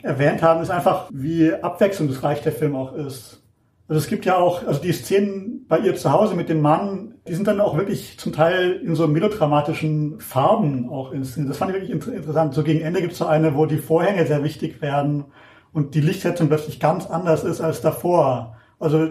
[0.05, 3.41] erwähnt haben, ist einfach, wie abwechslungsreich der Film auch ist.
[3.87, 7.15] Also es gibt ja auch, also die Szenen bei ihr zu Hause mit dem Mann,
[7.27, 11.51] die sind dann auch wirklich zum Teil in so melodramatischen Farben auch inszeniert.
[11.51, 12.53] Das fand ich wirklich inter interessant.
[12.53, 15.25] So gegen Ende gibt es so eine, wo die Vorhänge sehr wichtig werden
[15.73, 18.57] und die Lichtsetzung plötzlich ganz anders ist als davor.
[18.79, 19.07] Also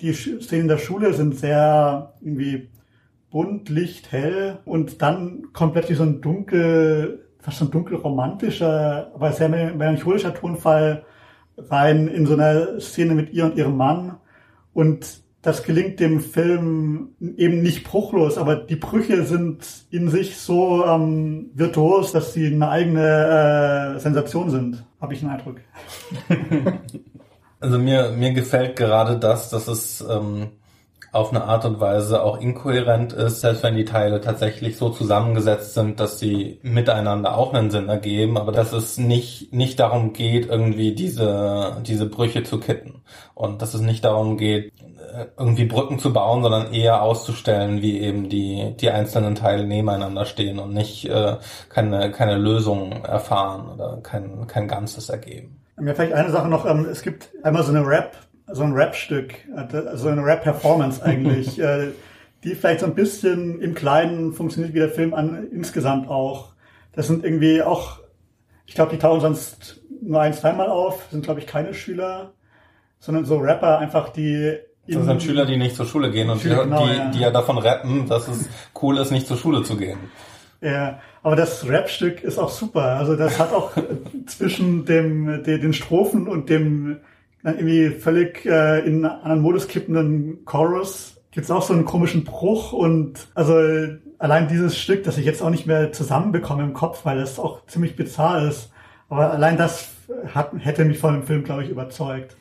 [0.00, 2.68] die Szenen der Schule sind sehr irgendwie
[3.30, 9.10] bunt, licht, hell und dann komplett wie so ein dunkel, fast so ein dunkel romantischer,
[9.14, 11.04] aber sehr melancholischer Tonfall
[11.58, 14.16] rein in so einer Szene mit ihr und ihrem Mann.
[14.72, 20.86] Und das gelingt dem Film eben nicht bruchlos, aber die Brüche sind in sich so
[20.86, 25.56] ähm, virtuos, dass sie eine eigene äh, Sensation sind, habe ich den Eindruck.
[27.62, 30.48] Also mir, mir gefällt gerade das, dass es ähm,
[31.12, 35.74] auf eine Art und Weise auch inkohärent ist, selbst wenn die Teile tatsächlich so zusammengesetzt
[35.74, 40.48] sind, dass sie miteinander auch einen Sinn ergeben, aber dass es nicht, nicht darum geht,
[40.48, 43.02] irgendwie diese, diese Brüche zu kitten
[43.34, 44.72] und dass es nicht darum geht,
[45.38, 50.58] irgendwie Brücken zu bauen, sondern eher auszustellen, wie eben die, die einzelnen Teile nebeneinander stehen
[50.58, 51.36] und nicht äh,
[51.68, 55.60] keine, keine Lösung erfahren oder kein, kein Ganzes ergeben.
[55.78, 58.16] Mir vielleicht eine Sache noch, ähm, es gibt einmal so eine Rap
[58.50, 59.34] so ein Rap-Stück,
[59.94, 61.88] so eine Rap-Performance eigentlich, äh,
[62.44, 66.52] die vielleicht so ein bisschen im Kleinen funktioniert wie der Film an, insgesamt auch.
[66.92, 68.00] Das sind irgendwie auch,
[68.66, 72.32] ich glaube, die tauchen sonst nur ein, zweimal auf, sind glaube ich keine Schüler,
[72.98, 76.64] sondern so Rapper einfach, die das sind Schüler, die nicht zur Schule gehen und Schüler,
[76.64, 77.10] die, genau, die, ja.
[77.10, 78.48] die ja davon rappen, dass es
[78.82, 79.98] cool ist, nicht zur Schule zu gehen.
[80.60, 82.96] Ja, aber das Rap-Stück ist auch super.
[82.96, 83.72] Also das hat auch
[84.26, 86.98] zwischen dem, den Strophen und dem
[87.42, 92.72] irgendwie völlig äh, in einen anderen Modus kippenden Chorus gibt's auch so einen komischen Bruch
[92.72, 93.54] und also
[94.18, 97.66] allein dieses Stück, das ich jetzt auch nicht mehr zusammenbekomme im Kopf, weil es auch
[97.66, 98.70] ziemlich bizarr ist.
[99.08, 99.90] Aber allein das
[100.34, 102.36] hat, hätte mich von dem Film, glaube ich, überzeugt.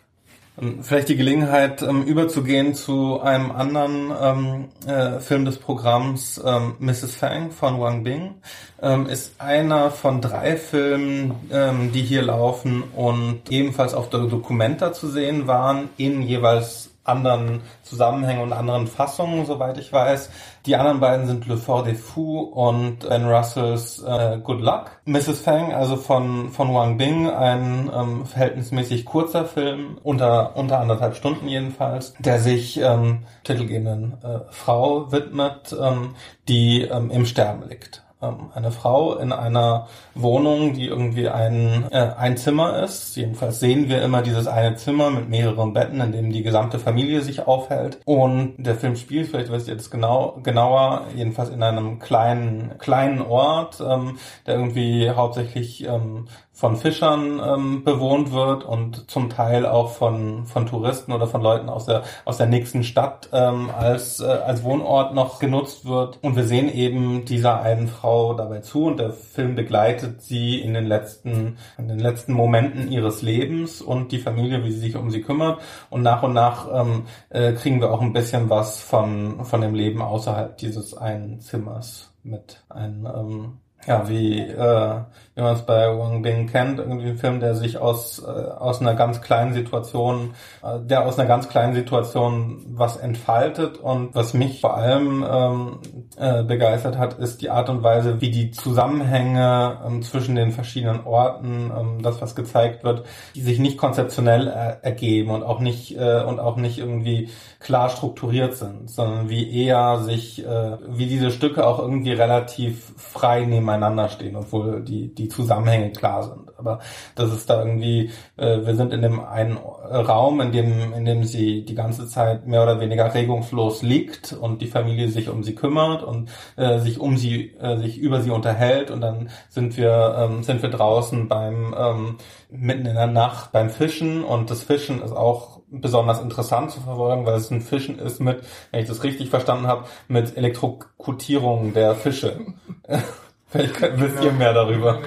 [0.82, 7.16] Vielleicht die Gelegenheit, ähm, überzugehen zu einem anderen ähm, äh, Film des Programms, ähm, Mrs.
[7.16, 8.36] Fang von Wang Bing,
[8.82, 14.91] ähm, ist einer von drei Filmen, ähm, die hier laufen und ebenfalls auf der Documenta
[14.91, 20.30] zu sehen waren, in jeweils anderen Zusammenhängen und anderen Fassungen, soweit ich weiß.
[20.66, 24.91] Die anderen beiden sind Le Fort des Fous und Ben Russells äh, Good Luck.
[25.06, 25.39] Mrs.
[25.41, 31.47] Fang, also von, von Wang Bing, ein ähm, verhältnismäßig kurzer Film, unter, unter anderthalb Stunden
[31.47, 36.16] jedenfalls, der sich ähm, titelgebenden äh, Frau widmet, ähm,
[36.47, 38.01] die ähm, im Sterben liegt.
[38.22, 43.15] Ähm, eine Frau in einer Wohnung, die irgendwie ein, äh, ein Zimmer ist.
[43.15, 47.22] Jedenfalls sehen wir immer dieses eine Zimmer mit mehreren Betten, in dem die gesamte Familie
[47.22, 47.99] sich aufhält.
[48.05, 53.22] Und der Film spielt, vielleicht wisst ihr das genau, genauer, jedenfalls in einem kleinen, kleinen
[53.22, 59.91] Ort, ähm, der irgendwie hauptsächlich ähm, von Fischern ähm, bewohnt wird und zum Teil auch
[59.91, 64.26] von, von Touristen oder von Leuten aus der, aus der nächsten Stadt ähm, als, äh,
[64.26, 66.20] als Wohnort noch genutzt wird.
[66.22, 70.74] Und wir sehen eben dieser einen Frau dabei zu und der Film begleitet sie in
[70.74, 75.10] den letzten, in den letzten Momenten ihres Lebens und die Familie, wie sie sich um
[75.10, 75.62] sie kümmert.
[75.89, 79.74] Und nach und nach ähm, äh, kriegen wir auch ein bisschen was von, von dem
[79.74, 82.64] Leben außerhalb dieses einen Zimmers mit.
[82.70, 85.02] Ein, ähm, ja, wie, äh,
[85.36, 88.82] wie man es bei Wang Bing kennt, irgendwie ein Film, der sich aus, äh, aus
[88.82, 94.34] einer ganz kleinen Situation, äh, der aus einer ganz kleinen Situation was entfaltet und was
[94.34, 95.79] mich vor allem ähm,
[96.17, 101.05] äh, begeistert hat, ist die Art und Weise, wie die Zusammenhänge ähm, zwischen den verschiedenen
[101.05, 103.05] Orten, ähm, das was gezeigt wird,
[103.36, 107.29] die sich nicht konzeptionell er ergeben und auch nicht äh, und auch nicht irgendwie
[107.59, 113.45] klar strukturiert sind, sondern wie eher sich, äh, wie diese Stücke auch irgendwie relativ frei
[113.45, 116.57] nebeneinander stehen, obwohl die, die Zusammenhänge klar sind.
[116.57, 116.80] Aber
[117.15, 121.24] das ist da irgendwie, äh, wir sind in dem einen Raum, in dem, in dem
[121.24, 125.55] sie die ganze Zeit mehr oder weniger regungslos liegt und die Familie sich um sie
[125.55, 130.15] kümmert und äh, sich um sie, äh, sich über sie unterhält und dann sind wir,
[130.17, 132.17] ähm, sind wir draußen beim ähm,
[132.49, 137.26] mitten in der Nacht beim Fischen und das Fischen ist auch besonders interessant zu verfolgen,
[137.26, 138.41] weil es ein Fischen ist mit,
[138.72, 142.41] wenn ich das richtig verstanden habe, mit Elektrokutierung der Fische.
[143.52, 145.02] Vielleicht wisst ihr mehr darüber.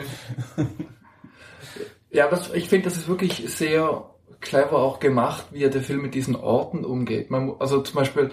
[2.10, 4.04] Ja, das, ich finde, das ist wirklich sehr
[4.40, 7.30] clever auch gemacht, wie er der Film mit diesen Orten umgeht.
[7.30, 8.30] Man, also zum Beispiel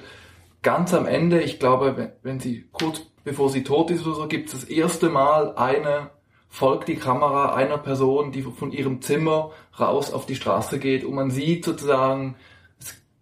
[0.62, 4.28] ganz am Ende, ich glaube, wenn, wenn sie kurz bevor sie tot ist oder so,
[4.28, 6.10] gibt es das erste Mal eine,
[6.50, 11.16] folgt die Kamera einer Person, die von ihrem Zimmer raus auf die Straße geht und
[11.16, 12.36] man sieht sozusagen,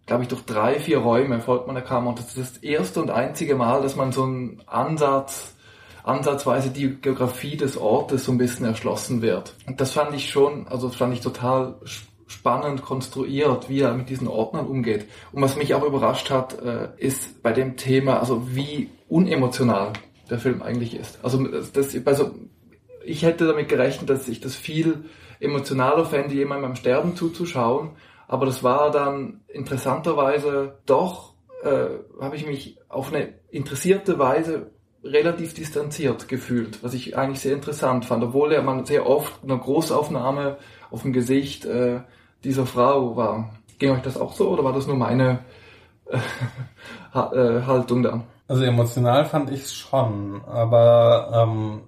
[0.06, 3.00] glaube ich, durch drei, vier Räume folgt man der Kamera und das ist das erste
[3.00, 5.56] und einzige Mal, dass man so einen Ansatz,
[6.02, 9.54] ansatzweise die Geografie des Ortes so ein bisschen erschlossen wird.
[9.66, 11.76] Und das fand ich schon, also fand ich total
[12.26, 15.06] spannend konstruiert, wie er mit diesen Ordnern umgeht.
[15.32, 19.92] Und was mich auch überrascht hat, äh, ist bei dem Thema, also wie unemotional
[20.30, 21.18] der Film eigentlich ist.
[21.24, 22.30] Also das, also
[23.04, 25.04] ich hätte damit gerechnet, dass ich das viel
[25.40, 27.90] emotionaler fände, jemandem beim Sterben zuzuschauen.
[28.28, 31.34] Aber das war dann interessanterweise doch,
[31.64, 31.86] äh,
[32.20, 34.70] habe ich mich auf eine interessierte Weise
[35.02, 39.58] relativ distanziert gefühlt, was ich eigentlich sehr interessant fand, obwohl er man sehr oft eine
[39.58, 40.58] Großaufnahme
[40.90, 42.00] auf dem Gesicht äh,
[42.44, 43.50] dieser Frau war.
[43.78, 45.40] Ging euch das auch so oder war das nur meine
[46.06, 46.18] äh,
[47.14, 48.24] Haltung dann?
[48.46, 51.82] Also emotional fand ich es schon, aber ähm,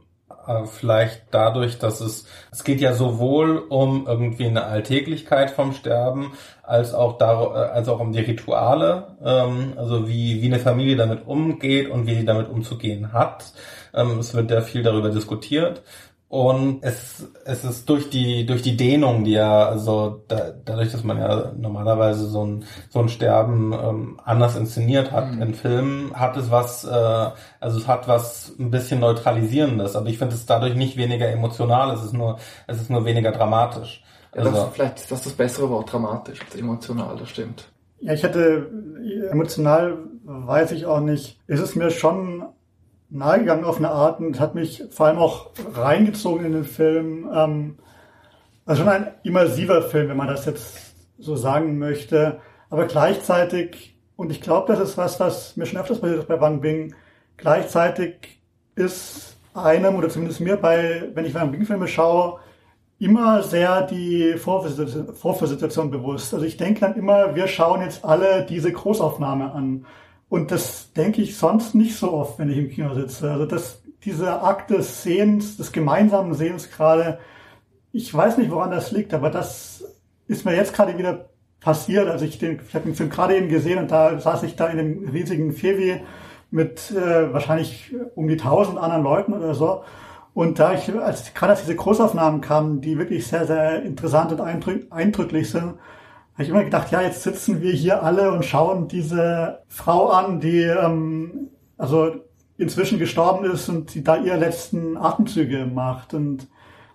[0.47, 6.33] äh, vielleicht dadurch, dass es, es geht ja sowohl um irgendwie eine Alltäglichkeit vom Sterben,
[6.73, 10.97] als auch dar, äh, als auch um die Rituale, ähm, also wie, wie eine Familie
[10.97, 13.53] damit umgeht und wie sie damit umzugehen hat.
[13.93, 15.83] Ähm, es wird ja viel darüber diskutiert.
[16.29, 21.05] Und es, es ist durch die, durch die Dehnung, die ja, also da, dadurch, dass
[21.05, 25.43] man ja normalerweise so ein, so ein Sterben ähm, anders inszeniert hat mhm.
[25.43, 30.17] in Filmen, hat es was, äh, also es hat was ein bisschen Neutralisierendes, aber ich
[30.17, 34.03] finde es dadurch nicht weniger emotional, es ist nur, es ist nur weniger dramatisch.
[34.35, 37.69] Ja, also, das, vielleicht ist das das bessere Wort, dramatisch als emotional, das stimmt.
[38.01, 38.71] Ja, ich hätte,
[39.31, 42.45] emotional weiß ich auch nicht, ist es mir schon
[43.11, 47.31] nahegegangen auf eine Art und hat mich vor allem auch reingezogen in den Film.
[47.33, 47.79] Ähm,
[48.65, 52.41] also schon ein immersiver Film, wenn man das jetzt so sagen möchte.
[52.71, 56.41] Aber gleichzeitig, und ich glaube, das ist was, was mir schon öfters passiert ist bei
[56.41, 56.95] Wang Bing,
[57.37, 58.41] gleichzeitig
[58.75, 62.41] ist einem, oder zumindest mir bei, wenn ich Wang Bing-Filme schaue,
[63.03, 66.33] immer sehr die Vorführsituation bewusst.
[66.33, 69.87] Also ich denke dann immer, wir schauen jetzt alle diese Großaufnahme an.
[70.29, 73.31] Und das denke ich sonst nicht so oft, wenn ich im Kino sitze.
[73.31, 77.19] Also das, diese Akt des Sehens, des gemeinsamen Sehens gerade,
[77.93, 79.85] ich weiß nicht, woran das liegt, aber das
[80.29, 81.29] ist mir jetzt gerade wieder
[81.61, 82.09] passiert.
[82.09, 84.69] Also ich, den, ich habe den Film gerade eben gesehen und da saß ich da
[84.69, 86.01] in dem riesigen Fevi
[86.53, 89.83] mit äh, wahrscheinlich um die tausend anderen Leuten oder so.
[90.35, 94.41] Und da ich, als gerade als diese Großaufnahmen kamen, die wirklich sehr, sehr interessant und
[94.91, 95.75] eindrücklich sind,
[96.35, 100.41] habe ich immer gedacht, ja, jetzt sitzen wir hier alle und schauen diese Frau an,
[100.41, 102.13] die ähm, also
[102.57, 106.15] inzwischen gestorben ist und die da ihre letzten Atemzüge macht.
[106.15, 106.49] Und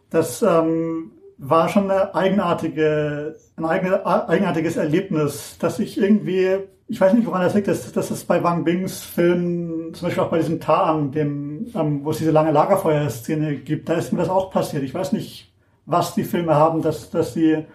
[0.09, 6.57] das ähm, war schon eine eigenartige, ein eigenartiges Erlebnis, dass ich irgendwie,
[6.87, 10.23] ich weiß nicht, woran das liegt, dass, dass es bei Wang Bings Film, zum Beispiel
[10.23, 14.19] auch bei diesem Taang, dem, ähm, wo es diese lange Lagerfeuerszene gibt, da ist mir
[14.19, 14.83] das auch passiert.
[14.83, 15.53] Ich weiß nicht,
[15.85, 17.65] was die Filme haben, dass, dass sie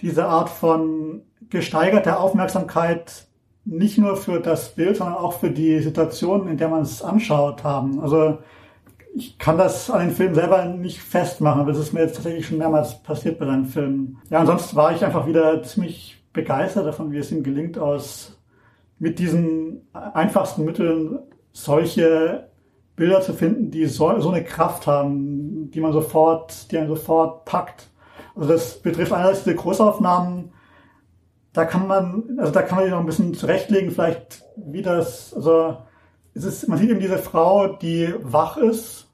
[0.00, 3.26] diese Art von gesteigerter Aufmerksamkeit
[3.64, 7.64] nicht nur für das Bild, sondern auch für die Situation, in der man es anschaut,
[7.64, 8.00] haben.
[8.00, 8.38] Also
[9.14, 12.46] ich kann das an den Film selber nicht festmachen, aber es ist mir jetzt tatsächlich
[12.46, 14.18] schon mehrmals passiert bei seinen Filmen.
[14.30, 18.38] Ja, ansonsten war ich einfach wieder ziemlich begeistert davon, wie es ihm gelingt, aus
[18.98, 21.18] mit diesen einfachsten Mitteln
[21.52, 22.48] solche
[22.96, 27.44] Bilder zu finden, die so, so eine Kraft haben, die man sofort, die einen sofort
[27.44, 27.90] packt.
[28.34, 30.52] Also das betrifft einerseits diese Großaufnahmen,
[31.52, 35.32] da kann man, also da kann man sich noch ein bisschen zurechtlegen, vielleicht wie das,
[35.34, 35.78] also
[36.34, 39.08] es ist, man sieht eben diese Frau, die wach ist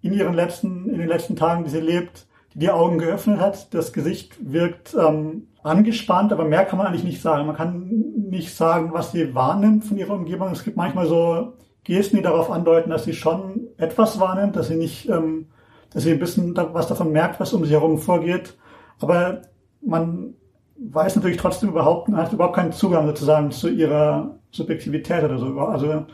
[0.00, 3.74] in ihren letzten, in den letzten Tagen, die sie lebt, die die Augen geöffnet hat.
[3.74, 7.46] Das Gesicht wirkt ähm, angespannt, aber mehr kann man eigentlich nicht sagen.
[7.46, 7.88] Man kann
[8.30, 10.52] nicht sagen, was sie wahrnimmt von ihrer Umgebung.
[10.52, 11.54] Es gibt manchmal so
[11.88, 15.46] Gesten, die darauf andeuten, dass sie schon etwas wahrnimmt, dass sie nicht, ähm,
[15.90, 18.56] dass sie ein bisschen was davon merkt, was um sie herum vorgeht.
[19.00, 19.42] Aber
[19.80, 20.34] man
[20.78, 25.58] weiß natürlich trotzdem überhaupt, man hat überhaupt keinen Zugang sozusagen zu ihrer Subjektivität oder so.
[25.60, 26.06] Also,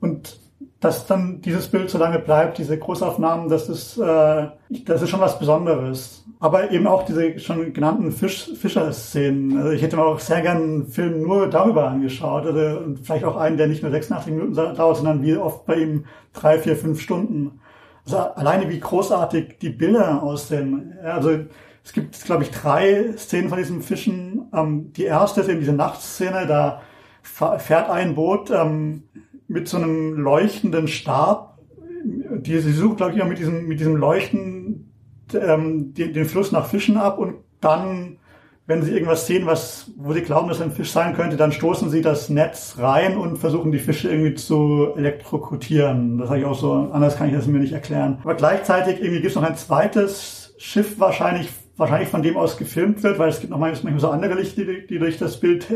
[0.00, 0.38] und
[0.80, 4.48] dass dann dieses Bild so lange bleibt, diese Großaufnahmen, das ist, äh,
[4.84, 6.24] das ist schon was Besonderes.
[6.38, 9.56] Aber eben auch diese schon genannten Fisch, Fischer-Szenen.
[9.56, 12.46] Also ich hätte mir auch sehr gerne einen Film nur darüber angeschaut.
[12.46, 16.04] Also, vielleicht auch einen, der nicht nur 86 Minuten dauert, sondern wie oft bei ihm
[16.34, 17.60] drei, vier, fünf Stunden.
[18.04, 20.94] Also alleine wie großartig die Bilder aussehen.
[21.02, 21.38] Also
[21.86, 24.48] Es gibt, glaube ich, drei Szenen von diesen Fischen.
[24.52, 26.82] Ähm, die erste ist eben diese Nachtszene, da
[27.22, 29.04] fährt ein Boot ähm,
[29.48, 31.58] mit so einem leuchtenden Stab.
[32.04, 34.92] Die, sie sucht, glaube ich, immer mit diesem, mit diesem Leuchten
[35.34, 38.18] ähm, den, den Fluss nach Fischen ab und dann
[38.66, 41.88] wenn sie irgendwas sehen, was, wo sie glauben, dass ein Fisch sein könnte, dann stoßen
[41.88, 46.18] sie das Netz rein und versuchen die Fische irgendwie zu elektrokutieren.
[46.18, 48.18] Das habe ich auch so, anders kann ich das mir nicht erklären.
[48.24, 53.04] Aber gleichzeitig irgendwie gibt es noch ein zweites Schiff wahrscheinlich, wahrscheinlich von dem aus gefilmt
[53.04, 55.68] wird, weil es gibt noch manchmal so andere Lichter, die, die durch das Bild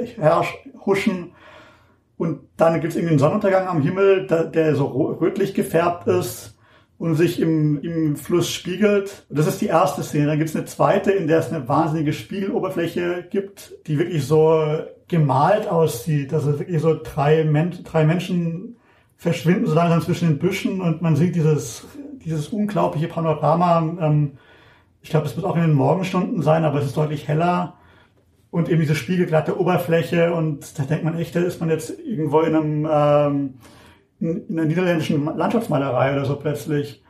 [0.85, 1.33] huschen.
[2.21, 6.55] Und dann gibt es irgendwie einen Sonnenuntergang am Himmel, der so rötlich gefärbt ist
[6.99, 9.25] und sich im, im Fluss spiegelt.
[9.31, 10.27] Das ist die erste Szene.
[10.27, 14.63] Dann gibt es eine zweite, in der es eine wahnsinnige Spiegeloberfläche gibt, die wirklich so
[15.09, 16.35] gemalt aussieht.
[16.35, 18.77] Also wirklich so drei, Men drei Menschen
[19.17, 21.87] verschwinden so langsam zwischen den Büschen und man sieht dieses,
[22.23, 23.79] dieses unglaubliche Panorama.
[23.99, 24.33] Ähm,
[25.01, 27.79] ich glaube, es wird auch in den Morgenstunden sein, aber es ist deutlich heller.
[28.51, 32.41] Und eben diese spiegelglatte Oberfläche und da denkt man echt, da ist man jetzt irgendwo
[32.41, 33.55] in einem ähm,
[34.21, 37.03] in, in der niederländischen Landschaftsmalerei oder so plötzlich.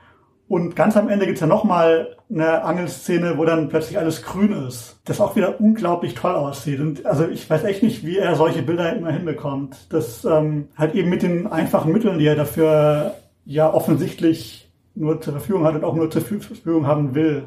[0.48, 4.98] Und ganz am Ende gibt's ja nochmal eine Angelszene, wo dann plötzlich alles grün ist.
[5.04, 6.80] Das auch wieder unglaublich toll aussieht.
[6.80, 9.86] Und also ich weiß echt nicht, wie er solche Bilder immer hinbekommt.
[9.90, 13.14] Das ähm, halt eben mit den einfachen Mitteln, die er dafür
[13.44, 17.44] ja offensichtlich nur zur Verfügung hat und auch nur zur Verfügung haben will.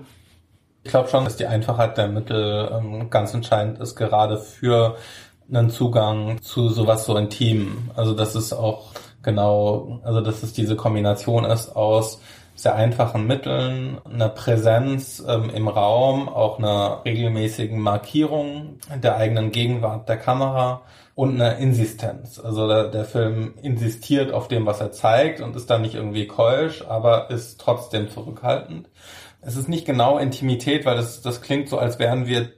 [0.84, 4.98] Ich glaube schon, dass die Einfachheit der Mittel ähm, ganz entscheidend ist, gerade für
[5.50, 7.92] einen Zugang zu sowas so intim.
[7.96, 12.20] Also das ist auch genau, also dass es diese Kombination ist aus
[12.56, 20.08] sehr einfachen Mitteln, einer Präsenz ähm, im Raum, auch einer regelmäßigen Markierung der eigenen Gegenwart
[20.08, 20.82] der Kamera
[21.16, 22.40] und einer Insistenz.
[22.40, 26.28] Also der, der Film insistiert auf dem, was er zeigt und ist dann nicht irgendwie
[26.28, 28.88] keusch, aber ist trotzdem zurückhaltend.
[29.46, 32.52] Es ist nicht genau Intimität, weil das, das klingt so, als wären wir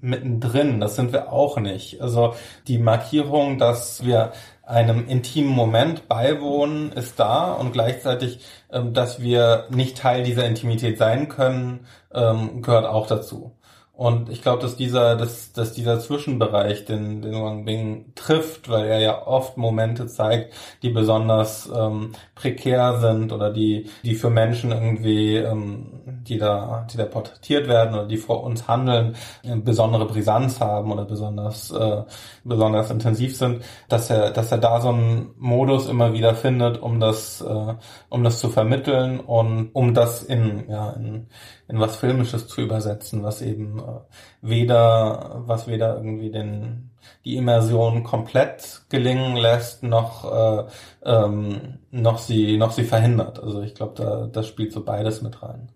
[0.00, 0.80] mittendrin.
[0.80, 2.00] Das sind wir auch nicht.
[2.00, 2.34] Also
[2.66, 4.32] die Markierung, dass wir
[4.64, 8.40] einem intimen Moment beiwohnen, ist da und gleichzeitig,
[8.70, 13.52] ähm, dass wir nicht Teil dieser Intimität sein können, ähm, gehört auch dazu.
[14.02, 18.86] Und ich glaube, dass dieser, dass, dass dieser Zwischenbereich, den, den Wang Bing trifft, weil
[18.86, 24.72] er ja oft Momente zeigt, die besonders ähm, prekär sind oder die, die für Menschen
[24.72, 30.06] irgendwie, ähm, die da, die da porträtiert werden oder die vor uns handeln, äh, besondere
[30.06, 32.02] Brisanz haben oder besonders, äh,
[32.42, 36.98] besonders intensiv sind, dass er, dass er da so einen Modus immer wieder findet, um
[36.98, 37.74] das, äh,
[38.08, 41.28] um das zu vermitteln und um das in, ja, in,
[41.72, 43.82] in was Filmisches zu übersetzen, was eben äh,
[44.42, 46.90] weder, was weder irgendwie den,
[47.24, 50.64] die Immersion komplett gelingen lässt, noch, äh,
[51.04, 53.42] ähm, noch sie, noch sie verhindert.
[53.42, 55.70] Also ich glaube, da, das spielt so beides mit rein.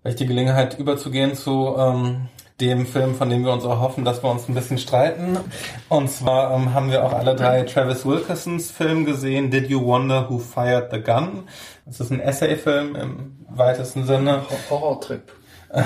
[0.00, 2.28] Vielleicht die Gelegenheit überzugehen zu ähm,
[2.60, 5.36] dem Film, von dem wir uns auch hoffen, dass wir uns ein bisschen streiten.
[5.88, 10.30] Und zwar ähm, haben wir auch alle drei Travis Wilkersons Film gesehen, Did You Wonder
[10.30, 11.44] Who Fired the Gun?
[11.86, 14.42] Das ist ein Essay-Film im weitesten Sinne.
[14.70, 15.32] Horror-Trip.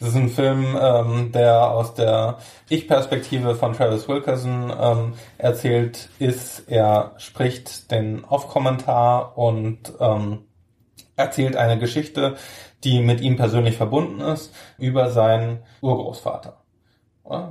[0.00, 6.64] Es ist ein Film, ähm, der aus der Ich-Perspektive von Travis Wilkerson ähm, erzählt ist.
[6.68, 10.40] Er spricht den Off-Kommentar und ähm,
[11.14, 12.34] erzählt eine Geschichte,
[12.82, 16.61] die mit ihm persönlich verbunden ist, über seinen Urgroßvater.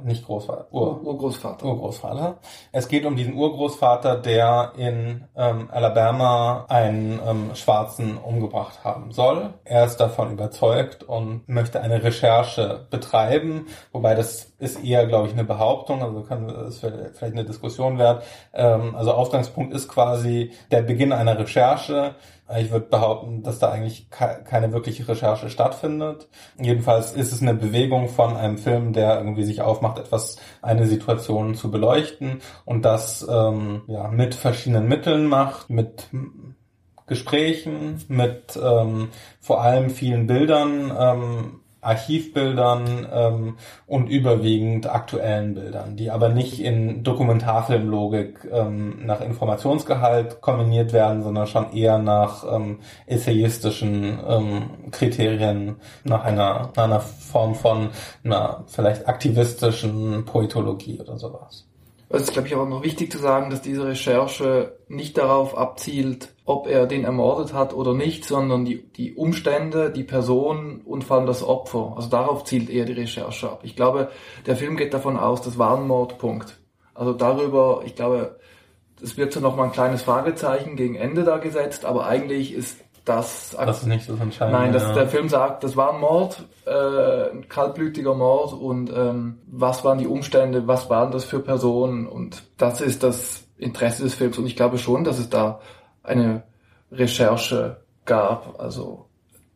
[0.03, 0.67] Nicht Großvater.
[0.72, 1.65] Ur Urgroßvater.
[1.65, 2.39] Urgroßvater.
[2.74, 9.53] Es geht um diesen Urgroßvater, der in ähm, Alabama einen ähm, Schwarzen umgebracht haben soll.
[9.63, 15.34] Er ist davon überzeugt und möchte eine Recherche betreiben, wobei das ist eher, glaube ich,
[15.34, 18.24] eine Behauptung, also kann es vielleicht eine Diskussion wert.
[18.53, 22.15] Ähm, also Ausgangspunkt ist quasi der Beginn einer Recherche,
[22.60, 26.28] ich würde behaupten, dass da eigentlich keine wirkliche Recherche stattfindet.
[26.60, 31.56] Jedenfalls ist es eine Bewegung von einem Film, der irgendwie sich aufmacht, etwas, eine Situation
[31.56, 36.10] zu beleuchten und das ähm, ja, mit verschiedenen Mitteln macht, mit
[37.08, 43.57] Gesprächen, mit ähm, vor allem vielen Bildern, ähm, Archivbildern ähm,
[43.88, 51.47] und überwiegend aktuellen Bildern, die aber nicht in Dokumentarfilmlogik ähm, nach Informationsgehalt kombiniert werden, sondern
[51.47, 57.89] schon eher nach ähm, essayistischen ähm, Kriterien, nach einer, einer Form von
[58.23, 61.70] einer vielleicht aktivistischen Poetologie oder sowas.
[62.14, 66.34] Es ist, glaube ich, aber noch wichtig zu sagen, dass diese Recherche nicht darauf abzielt,
[66.45, 71.18] ob er den ermordet hat oder nicht, sondern die, die Umstände, die Person und vor
[71.18, 71.93] allem das Opfer.
[71.95, 73.62] Also darauf zielt eher die Recherche ab.
[73.64, 74.09] Ich glaube,
[74.45, 76.59] der Film geht davon aus, das war ein Mordpunkt.
[76.93, 78.39] Also darüber, ich glaube,
[79.01, 82.78] es wird so noch mal ein kleines Fragezeichen gegen Ende da gesetzt, aber eigentlich ist
[83.06, 84.60] das, das ist nicht so entscheidend.
[84.60, 84.93] Nein, dass ja.
[84.93, 89.97] der Film sagt, das war ein Mord, äh, ein kaltblütiger Mord und ähm, was waren
[89.97, 94.45] die Umstände, was waren das für Personen und das ist das Interesse des Films und
[94.45, 95.62] ich glaube schon, dass es da
[96.04, 96.43] eine
[96.91, 98.60] Recherche gab.
[98.60, 99.08] Also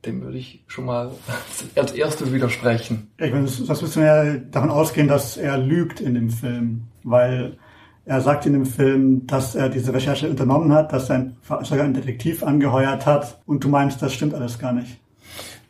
[0.06, 1.12] dem würde ich schon mal
[1.76, 3.12] als erstes widersprechen.
[3.18, 7.58] Ich meine, das müssen wir ja davon ausgehen, dass er lügt in dem Film, weil
[8.06, 11.32] er sagt in dem Film, dass er diese Recherche unternommen hat, dass er
[11.64, 15.00] sogar einen Detektiv angeheuert hat und du meinst, das stimmt alles gar nicht.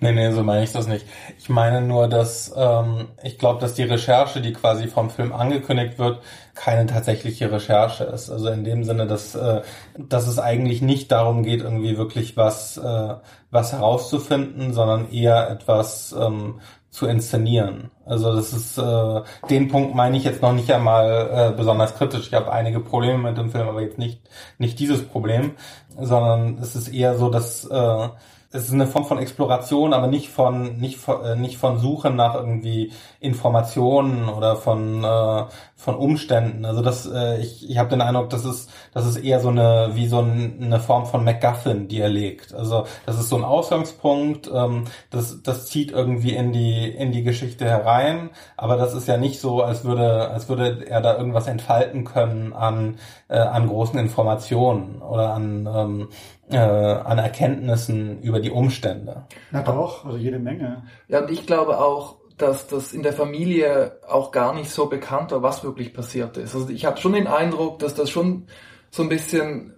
[0.01, 1.05] Nee, nee, so meine ich das nicht.
[1.39, 5.97] Ich meine nur, dass ähm, ich glaube, dass die Recherche, die quasi vom Film angekündigt
[5.97, 6.21] wird,
[6.53, 8.29] keine tatsächliche Recherche ist.
[8.29, 9.61] Also in dem Sinne, dass, äh,
[9.97, 13.15] dass es eigentlich nicht darum geht, irgendwie wirklich was, äh,
[13.51, 16.59] was herauszufinden, sondern eher etwas ähm,
[16.95, 17.91] zu inszenieren.
[18.05, 22.27] Also das ist äh, den Punkt meine ich jetzt noch nicht einmal äh, besonders kritisch.
[22.27, 24.21] Ich habe einige Probleme mit dem Film, aber jetzt nicht
[24.59, 25.51] nicht dieses Problem,
[25.99, 28.09] sondern es ist eher so, dass äh,
[28.55, 32.15] es ist eine Form von Exploration, aber nicht von nicht von, äh, nicht von Suchen
[32.15, 35.45] nach irgendwie Informationen oder von äh,
[35.75, 36.65] von Umständen.
[36.65, 39.91] Also das äh, ich ich habe den Eindruck, das ist das ist eher so eine
[39.93, 42.53] wie so ein, eine Form von MacGuffin, die er legt.
[42.53, 47.23] Also das ist so ein Ausgangspunkt, ähm, das das zieht irgendwie in die in die
[47.23, 51.47] Geschichte herein, aber das ist ja nicht so, als würde als würde er da irgendwas
[51.47, 52.97] entfalten können an
[53.27, 56.09] äh, an großen Informationen oder an ähm,
[56.49, 59.25] äh, an Erkenntnissen über die Umstände.
[59.51, 60.83] Na doch, also jede Menge.
[61.07, 65.31] Ja, und ich glaube auch, dass das in der Familie auch gar nicht so bekannt
[65.31, 66.53] war, was wirklich passiert ist.
[66.53, 68.47] Also ich hatte schon den Eindruck, dass das schon
[68.91, 69.73] so ein bisschen,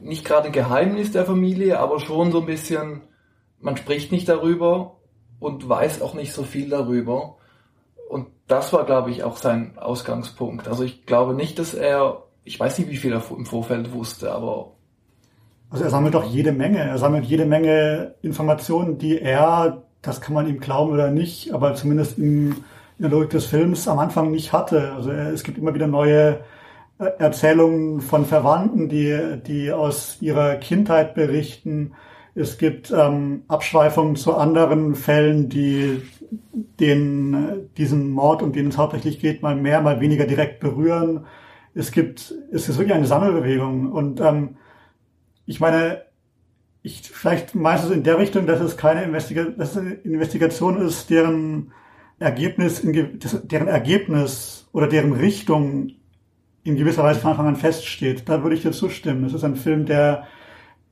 [0.00, 3.02] nicht gerade ein Geheimnis der Familie, aber schon so ein bisschen,
[3.60, 4.96] man spricht nicht darüber
[5.38, 7.36] und weiß auch nicht so viel darüber.
[8.08, 10.66] Und das war, glaube ich, auch sein Ausgangspunkt.
[10.66, 14.32] Also ich glaube nicht, dass er, ich weiß nicht, wie viel er im Vorfeld wusste,
[14.32, 14.77] aber
[15.70, 16.78] also er sammelt doch jede Menge.
[16.78, 21.74] Er sammelt jede Menge Informationen, die er, das kann man ihm glauben oder nicht, aber
[21.74, 22.56] zumindest in,
[22.98, 24.92] der Logik des Films am Anfang nicht hatte.
[24.92, 26.40] Also es gibt immer wieder neue
[26.98, 29.16] Erzählungen von Verwandten, die,
[29.46, 31.92] die aus ihrer Kindheit berichten.
[32.34, 36.02] Es gibt ähm, Abschweifungen zu anderen Fällen, die
[36.80, 41.26] den, diesen Mord, um den es hauptsächlich geht, mal mehr, mal weniger direkt berühren.
[41.74, 44.56] Es gibt, es ist wirklich eine Sammelbewegung und ähm,
[45.48, 46.02] ich meine,
[46.82, 51.08] ich vielleicht meistens in der Richtung, dass es keine Investiga dass es eine Investigation ist,
[51.08, 51.72] deren
[52.18, 55.92] Ergebnis, in, deren Ergebnis oder deren Richtung
[56.64, 58.28] in gewisser Weise von Anfang an feststeht.
[58.28, 59.24] Da würde ich dir zustimmen.
[59.24, 60.26] Es ist ein Film, der,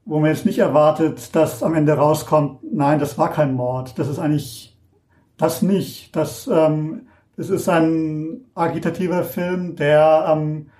[0.06, 3.98] wo man jetzt nicht erwartet, dass am Ende rauskommt, nein, das war kein Mord.
[3.98, 4.74] Das ist eigentlich
[5.36, 6.16] das nicht.
[6.16, 10.70] Das, ähm, es ist ein agitativer Film, der ähm,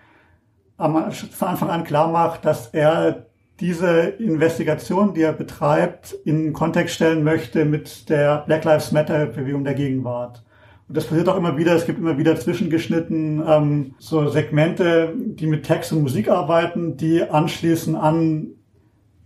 [0.79, 3.26] am, von Anfang an klar macht, dass er
[3.61, 9.64] diese Investigation, die er betreibt, in Kontext stellen möchte mit der Black Lives Matter Bewegung
[9.64, 10.42] der Gegenwart.
[10.88, 11.74] Und das passiert auch immer wieder.
[11.74, 17.22] Es gibt immer wieder zwischengeschnitten ähm, so Segmente, die mit Text und Musik arbeiten, die
[17.22, 18.48] anschließen an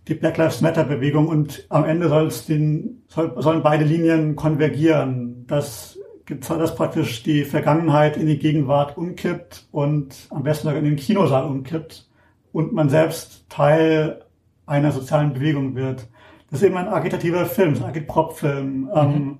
[0.08, 4.36] die Black Lives Matter Bewegung und am Ende soll es den, soll, sollen beide Linien
[4.36, 5.44] konvergieren.
[5.46, 5.96] Das
[6.38, 11.44] das praktisch die Vergangenheit in die Gegenwart umkippt und am besten sogar in den Kinosaal
[11.44, 12.06] umkippt
[12.52, 14.24] und man selbst Teil
[14.66, 16.08] einer sozialen Bewegung wird.
[16.50, 18.80] Das ist eben ein agitativer Film, ein Agitprop-Film.
[18.80, 18.90] Mhm.
[18.94, 19.38] Ähm,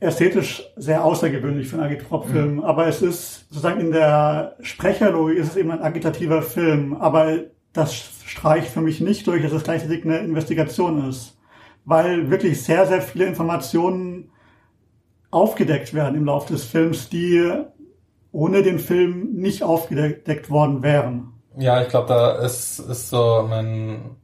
[0.00, 2.64] ästhetisch sehr außergewöhnlich für einen Agitprop-Film, mhm.
[2.64, 7.38] aber es ist sozusagen in der Sprecherlogik ist es eben ein agitativer Film, aber
[7.72, 11.36] das streicht für mich nicht durch, dass es gleichzeitig eine Investigation ist,
[11.84, 14.30] weil wirklich sehr, sehr viele Informationen
[15.30, 17.50] aufgedeckt werden im Laufe des Films, die
[18.30, 21.32] ohne den Film nicht aufgedeckt worden wären.
[21.60, 24.16] Ja, ich glaube, da ist, ist so mein,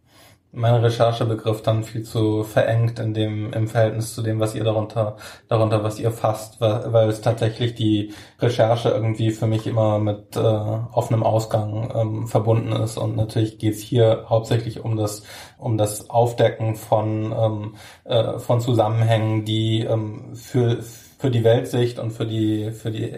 [0.52, 5.16] mein Recherchebegriff dann viel zu verengt in dem, im Verhältnis zu dem, was ihr darunter,
[5.48, 10.36] darunter, was ihr fasst, weil, weil es tatsächlich die Recherche irgendwie für mich immer mit
[10.36, 12.98] äh, offenem Ausgang ähm, verbunden ist.
[12.98, 15.24] Und natürlich geht's hier hauptsächlich um das,
[15.58, 17.74] um das Aufdecken von, ähm,
[18.04, 23.12] äh, von Zusammenhängen, die ähm, für, für die Weltsicht und für die, für die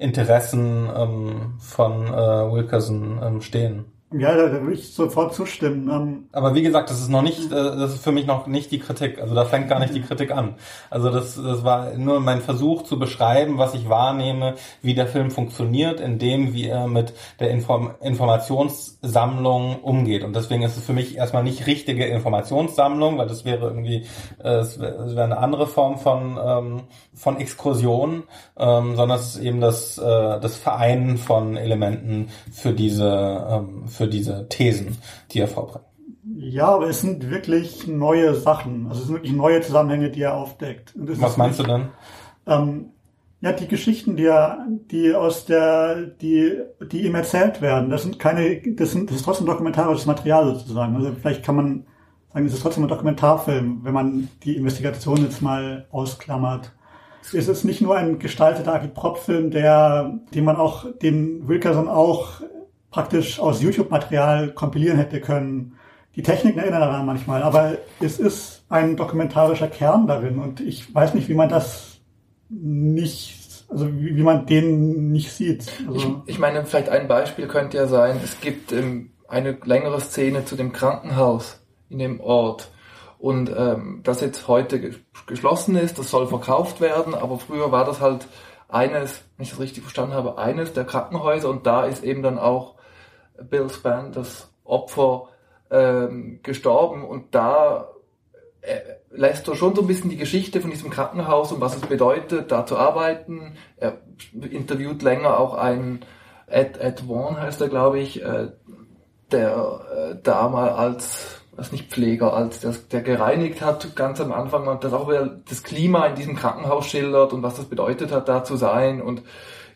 [0.00, 3.84] Interessen ähm, von äh, Wilkerson ähm, stehen.
[4.12, 5.88] Ja, da, würde ich sofort zustimmen.
[5.88, 8.72] Ähm, Aber wie gesagt, das ist noch nicht, äh, das ist für mich noch nicht
[8.72, 9.20] die Kritik.
[9.20, 10.56] Also da fängt gar nicht die Kritik an.
[10.90, 15.30] Also das, das war nur mein Versuch zu beschreiben, was ich wahrnehme, wie der Film
[15.30, 20.24] funktioniert, in dem, wie er mit der Inform Informationssammlung umgeht.
[20.24, 24.06] Und deswegen ist es für mich erstmal nicht richtige Informationssammlung, weil das wäre irgendwie,
[24.42, 26.82] äh, es wäre wär eine andere Form von, ähm,
[27.14, 28.24] von Exkursion,
[28.58, 34.08] ähm, sondern es ist eben das, äh, das Vereinen von Elementen für diese, ähm, für
[34.08, 34.96] diese Thesen,
[35.30, 35.84] die er vorbringt.
[36.38, 38.86] Ja, aber es sind wirklich neue Sachen.
[38.86, 40.94] Also es sind wirklich neue Zusammenhänge, die er aufdeckt.
[40.96, 41.88] Was meinst nicht, du dann?
[42.46, 42.86] Ähm,
[43.42, 48.18] ja, die Geschichten, die er, die aus der, die, die ihm erzählt werden, das sind
[48.18, 50.96] keine, das sind, das ist trotzdem dokumentarisches Material sozusagen.
[50.96, 51.84] Also vielleicht kann man
[52.32, 56.72] sagen, es ist trotzdem ein Dokumentarfilm, wenn man die Investigation jetzt mal ausklammert.
[57.34, 62.40] Es ist nicht nur ein gestalteter Agitprop-Film, der, den man auch, den Wilkerson auch
[62.90, 65.76] praktisch aus YouTube-Material kompilieren hätte können.
[66.16, 71.14] Die Techniken erinnern daran manchmal, aber es ist ein dokumentarischer Kern darin und ich weiß
[71.14, 72.00] nicht, wie man das
[72.48, 75.70] nicht, also wie, wie man den nicht sieht.
[75.86, 80.00] Also ich, ich, meine, vielleicht ein Beispiel könnte ja sein, es gibt ähm, eine längere
[80.00, 82.70] Szene zu dem Krankenhaus in dem Ort
[83.18, 84.94] und ähm, das jetzt heute
[85.26, 88.26] geschlossen ist, das soll verkauft werden, aber früher war das halt
[88.68, 92.38] eines, wenn ich das richtig verstanden habe, eines der Krankenhäuser und da ist eben dann
[92.38, 92.79] auch
[93.48, 95.28] Bill Spann, das Opfer,
[95.70, 97.88] ähm, gestorben und da
[98.60, 98.78] äh,
[99.10, 102.52] lässt er schon so ein bisschen die Geschichte von diesem Krankenhaus und was es bedeutet,
[102.52, 103.56] da zu arbeiten.
[103.76, 103.98] Er
[104.50, 106.04] interviewt länger auch einen
[106.46, 108.48] Ed, Ed Vaughn heißt er, glaube ich, äh,
[109.30, 114.32] der äh, da mal als was nicht Pfleger, als der, der gereinigt hat ganz am
[114.32, 118.12] Anfang und das auch wieder das Klima in diesem Krankenhaus schildert und was das bedeutet
[118.12, 119.22] hat, da zu sein und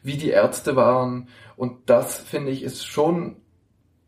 [0.02, 1.28] wie die Ärzte waren.
[1.56, 3.36] Und das finde ich ist schon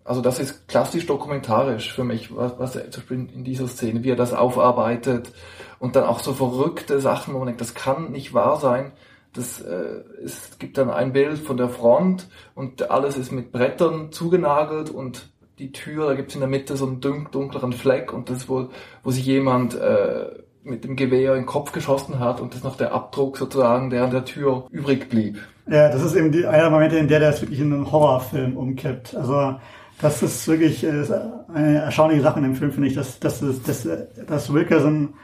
[0.06, 4.04] also das ist klassisch dokumentarisch für mich, was, was er zum Beispiel in dieser Szene,
[4.04, 5.32] wie er das aufarbeitet
[5.78, 8.92] und dann auch so verrückte Sachen, wo man denkt, das kann nicht wahr sein.
[9.32, 14.12] Das, äh, es gibt dann ein Bild von der Front und alles ist mit Brettern
[14.12, 15.28] zugenagelt und
[15.58, 18.48] die Tür, da gibt es in der Mitte so einen dunkleren Fleck und das ist
[18.48, 18.68] wohl,
[19.02, 20.26] wo sich jemand äh,
[20.62, 23.90] mit dem Gewehr in den Kopf geschossen hat und das ist noch der Abdruck sozusagen,
[23.90, 25.38] der an der Tür übrig blieb.
[25.68, 28.56] Ja, das ist eben die, einer der Momente, in der das wirklich in einen Horrorfilm
[28.56, 29.16] umkippt.
[29.16, 29.56] Also
[30.00, 31.04] das ist wirklich äh,
[31.52, 33.88] eine erstaunliche Sache in dem Film, finde ich, dass, dass, dass,
[34.26, 35.14] dass Wilkerson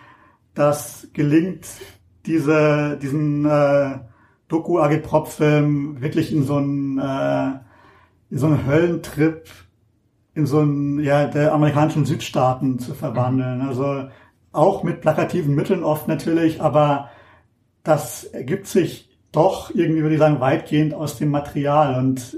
[0.55, 1.66] das gelingt,
[2.27, 3.99] diese, diesen äh,
[4.49, 7.59] Doku-Agitprop-Film wirklich in so einen, äh,
[8.31, 9.49] in so einen Höllentrip
[10.35, 13.61] in so einen, ja, der amerikanischen Südstaaten zu verwandeln.
[13.61, 13.68] Mhm.
[13.68, 14.09] Also
[14.53, 17.11] auch mit plakativen Mitteln oft natürlich, aber
[17.83, 22.37] das ergibt sich doch irgendwie, würde ich sagen, weitgehend aus dem Material und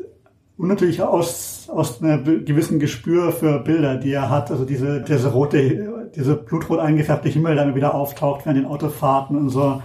[0.57, 4.51] und natürlich aus, aus einem gewissen Gespür für Bilder, die er hat.
[4.51, 9.49] Also diese, diese rote, diese blutrot eingefärbte Himmel, der wieder auftaucht während den Autofahrten und
[9.49, 9.83] so.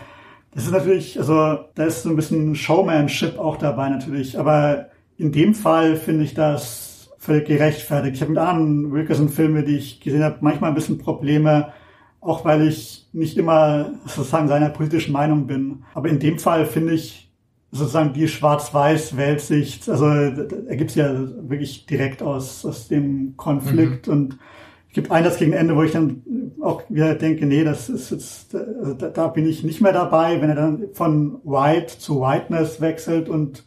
[0.53, 4.37] Das ist natürlich, also da ist so ein bisschen Showmanship auch dabei natürlich.
[4.37, 8.15] Aber in dem Fall finde ich das völlig gerechtfertigt.
[8.15, 11.73] Ich habe mit anderen Wilkerson-Filmen, die ich gesehen habe, manchmal ein bisschen Probleme,
[12.21, 15.83] auch weil ich nicht immer sozusagen seiner politischen Meinung bin.
[15.93, 17.28] Aber in dem Fall finde ich,
[17.71, 21.13] sozusagen die Schwarz-Weiß-Weltsicht, also ergibt ja
[21.47, 24.13] wirklich direkt aus, aus dem Konflikt mhm.
[24.13, 24.39] und
[24.87, 26.23] es gibt eines gegen Ende, wo ich dann
[26.61, 30.41] auch wieder denke, nee, das ist jetzt, also da, da bin ich nicht mehr dabei,
[30.41, 33.65] wenn er dann von White zu Whiteness wechselt und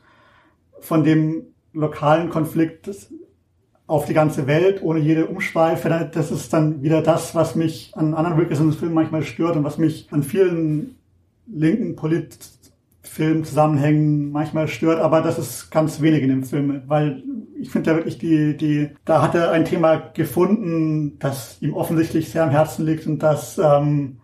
[0.80, 2.90] von dem lokalen Konflikt
[3.86, 8.14] auf die ganze Welt ohne jede Umschweife, das ist dann wieder das, was mich an
[8.14, 10.96] anderen Wilkinson-Filmen manchmal stört und was mich an vielen
[11.46, 12.36] linken Polit
[13.12, 17.22] Filmzusammenhängen manchmal stört, aber das ist ganz wenig in dem Film, weil
[17.60, 22.30] ich finde ja wirklich die, die, da hat er ein Thema gefunden, das ihm offensichtlich
[22.30, 24.16] sehr am Herzen liegt und das ähm,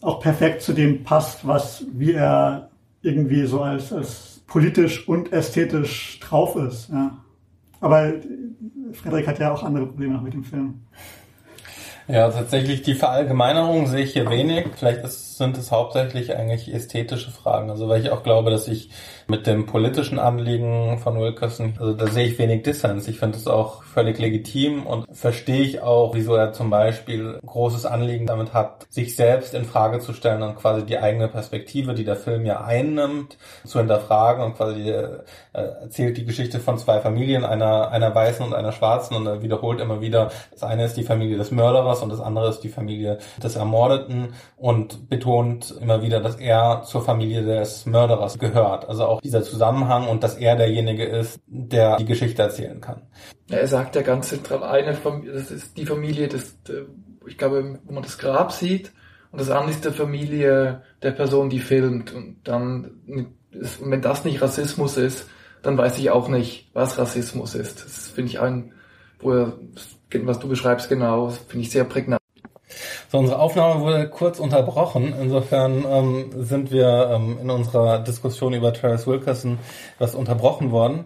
[0.00, 2.70] auch perfekt zu dem passt, was wie er
[3.02, 6.88] irgendwie so als, als politisch und ästhetisch drauf ist.
[6.88, 7.18] Ja.
[7.82, 8.10] Aber
[8.94, 10.80] Frederik hat ja auch andere Probleme mit dem Film.
[12.08, 14.66] Ja, tatsächlich die Verallgemeinerung sehe ich hier wenig.
[14.76, 17.70] Vielleicht ist, sind es hauptsächlich eigentlich ästhetische Fragen.
[17.70, 18.90] Also weil ich auch glaube, dass ich
[19.26, 23.08] mit dem politischen Anliegen von Wilkerson, also da sehe ich wenig Dissens.
[23.08, 27.86] Ich finde es auch völlig legitim und verstehe ich auch, wieso er zum Beispiel großes
[27.86, 32.04] Anliegen damit hat, sich selbst in Frage zu stellen und quasi die eigene Perspektive, die
[32.04, 35.20] der Film ja einnimmt, zu hinterfragen und quasi äh,
[35.52, 39.80] erzählt die Geschichte von zwei Familien, einer, einer weißen und einer schwarzen und er wiederholt
[39.80, 43.18] immer wieder, das eine ist die Familie des Mörderers und das andere ist die Familie
[43.42, 48.88] des Ermordeten und immer wieder, dass er zur Familie des Mörderers gehört.
[48.88, 53.02] Also auch dieser Zusammenhang und dass er derjenige ist, der die Geschichte erzählen kann.
[53.48, 54.96] Er sagt ja ganz zentral, eine
[55.32, 56.58] das ist die Familie des,
[57.26, 58.92] ich glaube, wo man das Grab sieht
[59.32, 63.34] und das andere ist der Familie der Person, die filmt und dann, und
[63.82, 65.28] wenn das nicht Rassismus ist,
[65.62, 67.84] dann weiß ich auch nicht, was Rassismus ist.
[67.84, 68.72] Das finde ich ein,
[69.20, 69.58] wo er,
[70.22, 72.20] was du beschreibst genau, finde ich sehr prägnant.
[73.14, 75.14] So, unsere Aufnahme wurde kurz unterbrochen.
[75.22, 79.60] Insofern ähm, sind wir ähm, in unserer Diskussion über Travis Wilkerson
[80.00, 81.04] was unterbrochen worden.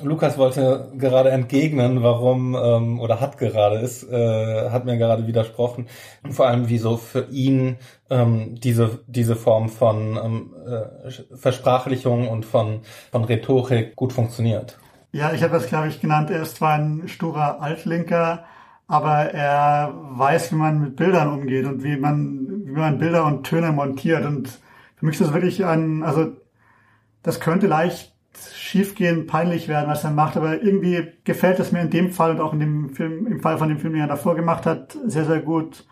[0.00, 5.88] Lukas wollte gerade entgegnen, warum ähm, oder hat gerade ist, äh, hat mir gerade widersprochen.
[6.22, 7.78] Und vor allem, wieso für ihn
[8.08, 14.78] ähm, diese diese Form von ähm, äh, Versprachlichung und von von Rhetorik gut funktioniert.
[15.10, 16.30] Ja, ich habe das, glaube ich, genannt.
[16.30, 18.44] Er ist zwar ein sturer Altlinker,
[18.88, 23.44] aber er weiß, wie man mit Bildern umgeht und wie man, wie man Bilder und
[23.44, 24.24] Töne montiert.
[24.24, 24.48] Und
[24.96, 26.32] für mich ist das wirklich ein, also
[27.22, 28.14] das könnte leicht
[28.54, 32.40] schiefgehen, peinlich werden, was er macht, aber irgendwie gefällt es mir in dem Fall und
[32.40, 35.24] auch in dem Film, im Fall von dem Film, den er davor gemacht hat, sehr,
[35.24, 35.86] sehr gut.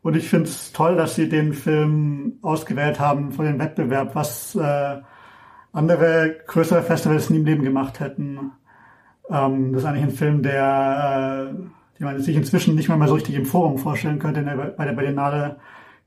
[0.00, 4.54] Und ich finde es toll, dass sie den Film ausgewählt haben für den Wettbewerb, was
[4.54, 4.98] äh,
[5.72, 8.52] andere größere Festivals nie im Leben gemacht hätten.
[9.28, 13.08] Ähm, das ist eigentlich ein Film, der äh, die man sich inzwischen nicht mehr mal
[13.08, 15.56] so richtig im Forum vorstellen könnte der, bei der Berlinale.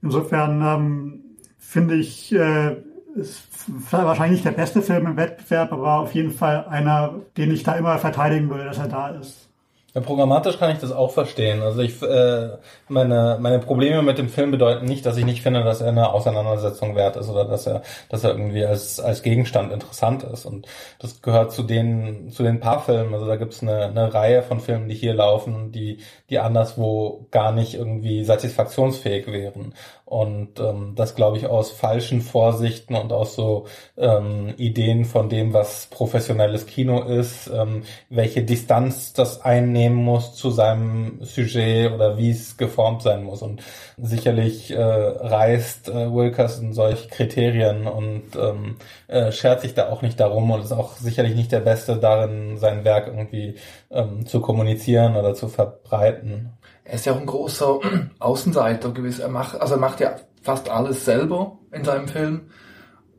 [0.01, 1.19] Insofern ähm,
[1.57, 2.77] finde ich, äh,
[3.15, 3.47] ist
[3.91, 7.97] wahrscheinlich der beste Film im Wettbewerb, aber auf jeden Fall einer, den ich da immer
[7.97, 9.50] verteidigen würde, dass er da ist.
[9.93, 11.61] Ja, programmatisch kann ich das auch verstehen.
[11.61, 12.51] Also ich äh,
[12.87, 16.13] meine meine Probleme mit dem Film bedeuten nicht, dass ich nicht finde, dass er eine
[16.13, 20.45] Auseinandersetzung wert ist oder dass er dass er irgendwie als als Gegenstand interessant ist.
[20.45, 20.65] Und
[20.99, 23.13] das gehört zu den zu den paar Filmen.
[23.13, 25.97] Also da gibt's eine, eine Reihe von Filmen, die hier laufen, die
[26.29, 29.73] die anderswo gar nicht irgendwie satisfaktionsfähig wären.
[30.05, 33.67] Und ähm, das glaube ich aus falschen Vorsichten und aus so
[33.97, 40.51] ähm, Ideen von dem, was professionelles Kino ist, ähm, welche Distanz das einnehmen muss zu
[40.51, 43.41] seinem Sujet oder wie es geformt sein muss.
[43.41, 43.61] Und
[43.97, 48.77] sicherlich äh, reißt äh, Wilkerson solche Kriterien und ähm,
[49.07, 52.57] äh, schert sich da auch nicht darum und ist auch sicherlich nicht der Beste darin,
[52.57, 53.55] sein Werk irgendwie
[53.89, 57.79] ähm, zu kommunizieren oder zu verbreiten er ist ja auch ein großer
[58.19, 59.19] Außenseiter gewiss.
[59.19, 62.49] Er macht, also er macht ja fast alles selber in seinem Film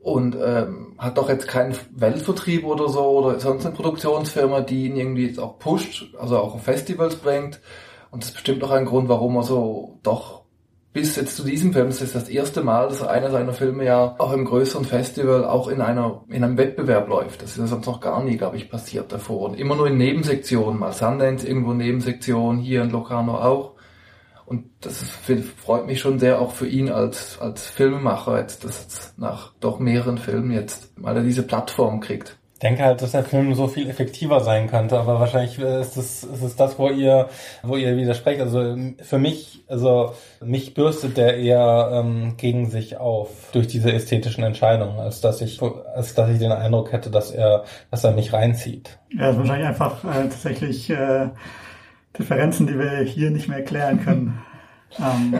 [0.03, 4.97] und ähm, hat doch jetzt keinen Weltvertrieb oder so oder sonst eine Produktionsfirma, die ihn
[4.97, 7.61] irgendwie jetzt auch pusht, also auch auf Festivals bringt.
[8.11, 10.43] Und das ist bestimmt auch ein Grund, warum er so doch
[10.91, 14.13] bis jetzt zu diesem Film, es ist das erste Mal, dass einer seiner Filme ja
[14.19, 17.41] auch im größeren Festival auch in einer, in einem Wettbewerb läuft.
[17.41, 19.49] Das ist sonst noch gar nie, glaube ich, passiert davor.
[19.49, 23.72] Und immer nur in Nebensektionen, mal Sundance irgendwo Nebensektion, hier in Locarno auch.
[24.45, 29.17] Und das freut mich schon sehr auch für ihn als, als Filmemacher jetzt, dass jetzt
[29.19, 33.53] nach doch mehreren Filmen jetzt, weil er diese Plattform kriegt denke halt, dass der Film
[33.53, 37.27] so viel effektiver sein könnte, aber wahrscheinlich ist es, ist es das, wo ihr,
[37.61, 38.39] wo ihr widersprecht.
[38.39, 40.13] Also für mich, also
[40.43, 45.61] mich bürstet der eher ähm, gegen sich auf durch diese ästhetischen Entscheidungen, als dass ich,
[45.61, 48.97] als dass ich den Eindruck hätte, dass er, dass er mich reinzieht.
[49.09, 51.27] Ja, ist wahrscheinlich einfach äh, tatsächlich äh,
[52.17, 54.41] Differenzen, die wir hier nicht mehr erklären können.
[54.99, 55.39] ähm.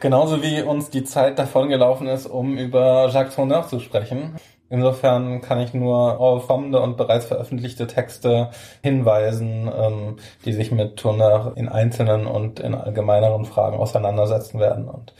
[0.00, 4.34] Genauso wie uns die Zeit davon gelaufen ist, um über Jacques Tourneur zu sprechen.
[4.68, 8.50] Insofern kann ich nur auf kommende und bereits veröffentlichte Texte
[8.82, 15.14] hinweisen, ähm, die sich mit Turner in einzelnen und in allgemeineren Fragen auseinandersetzen werden und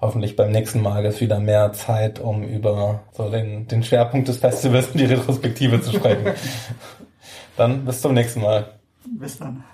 [0.00, 4.36] hoffentlich beim nächsten Mal ist wieder mehr Zeit, um über so den, den Schwerpunkt des
[4.36, 6.34] Festivals und die Retrospektive zu sprechen.
[7.56, 8.66] dann bis zum nächsten Mal.
[9.18, 9.64] Bis dann.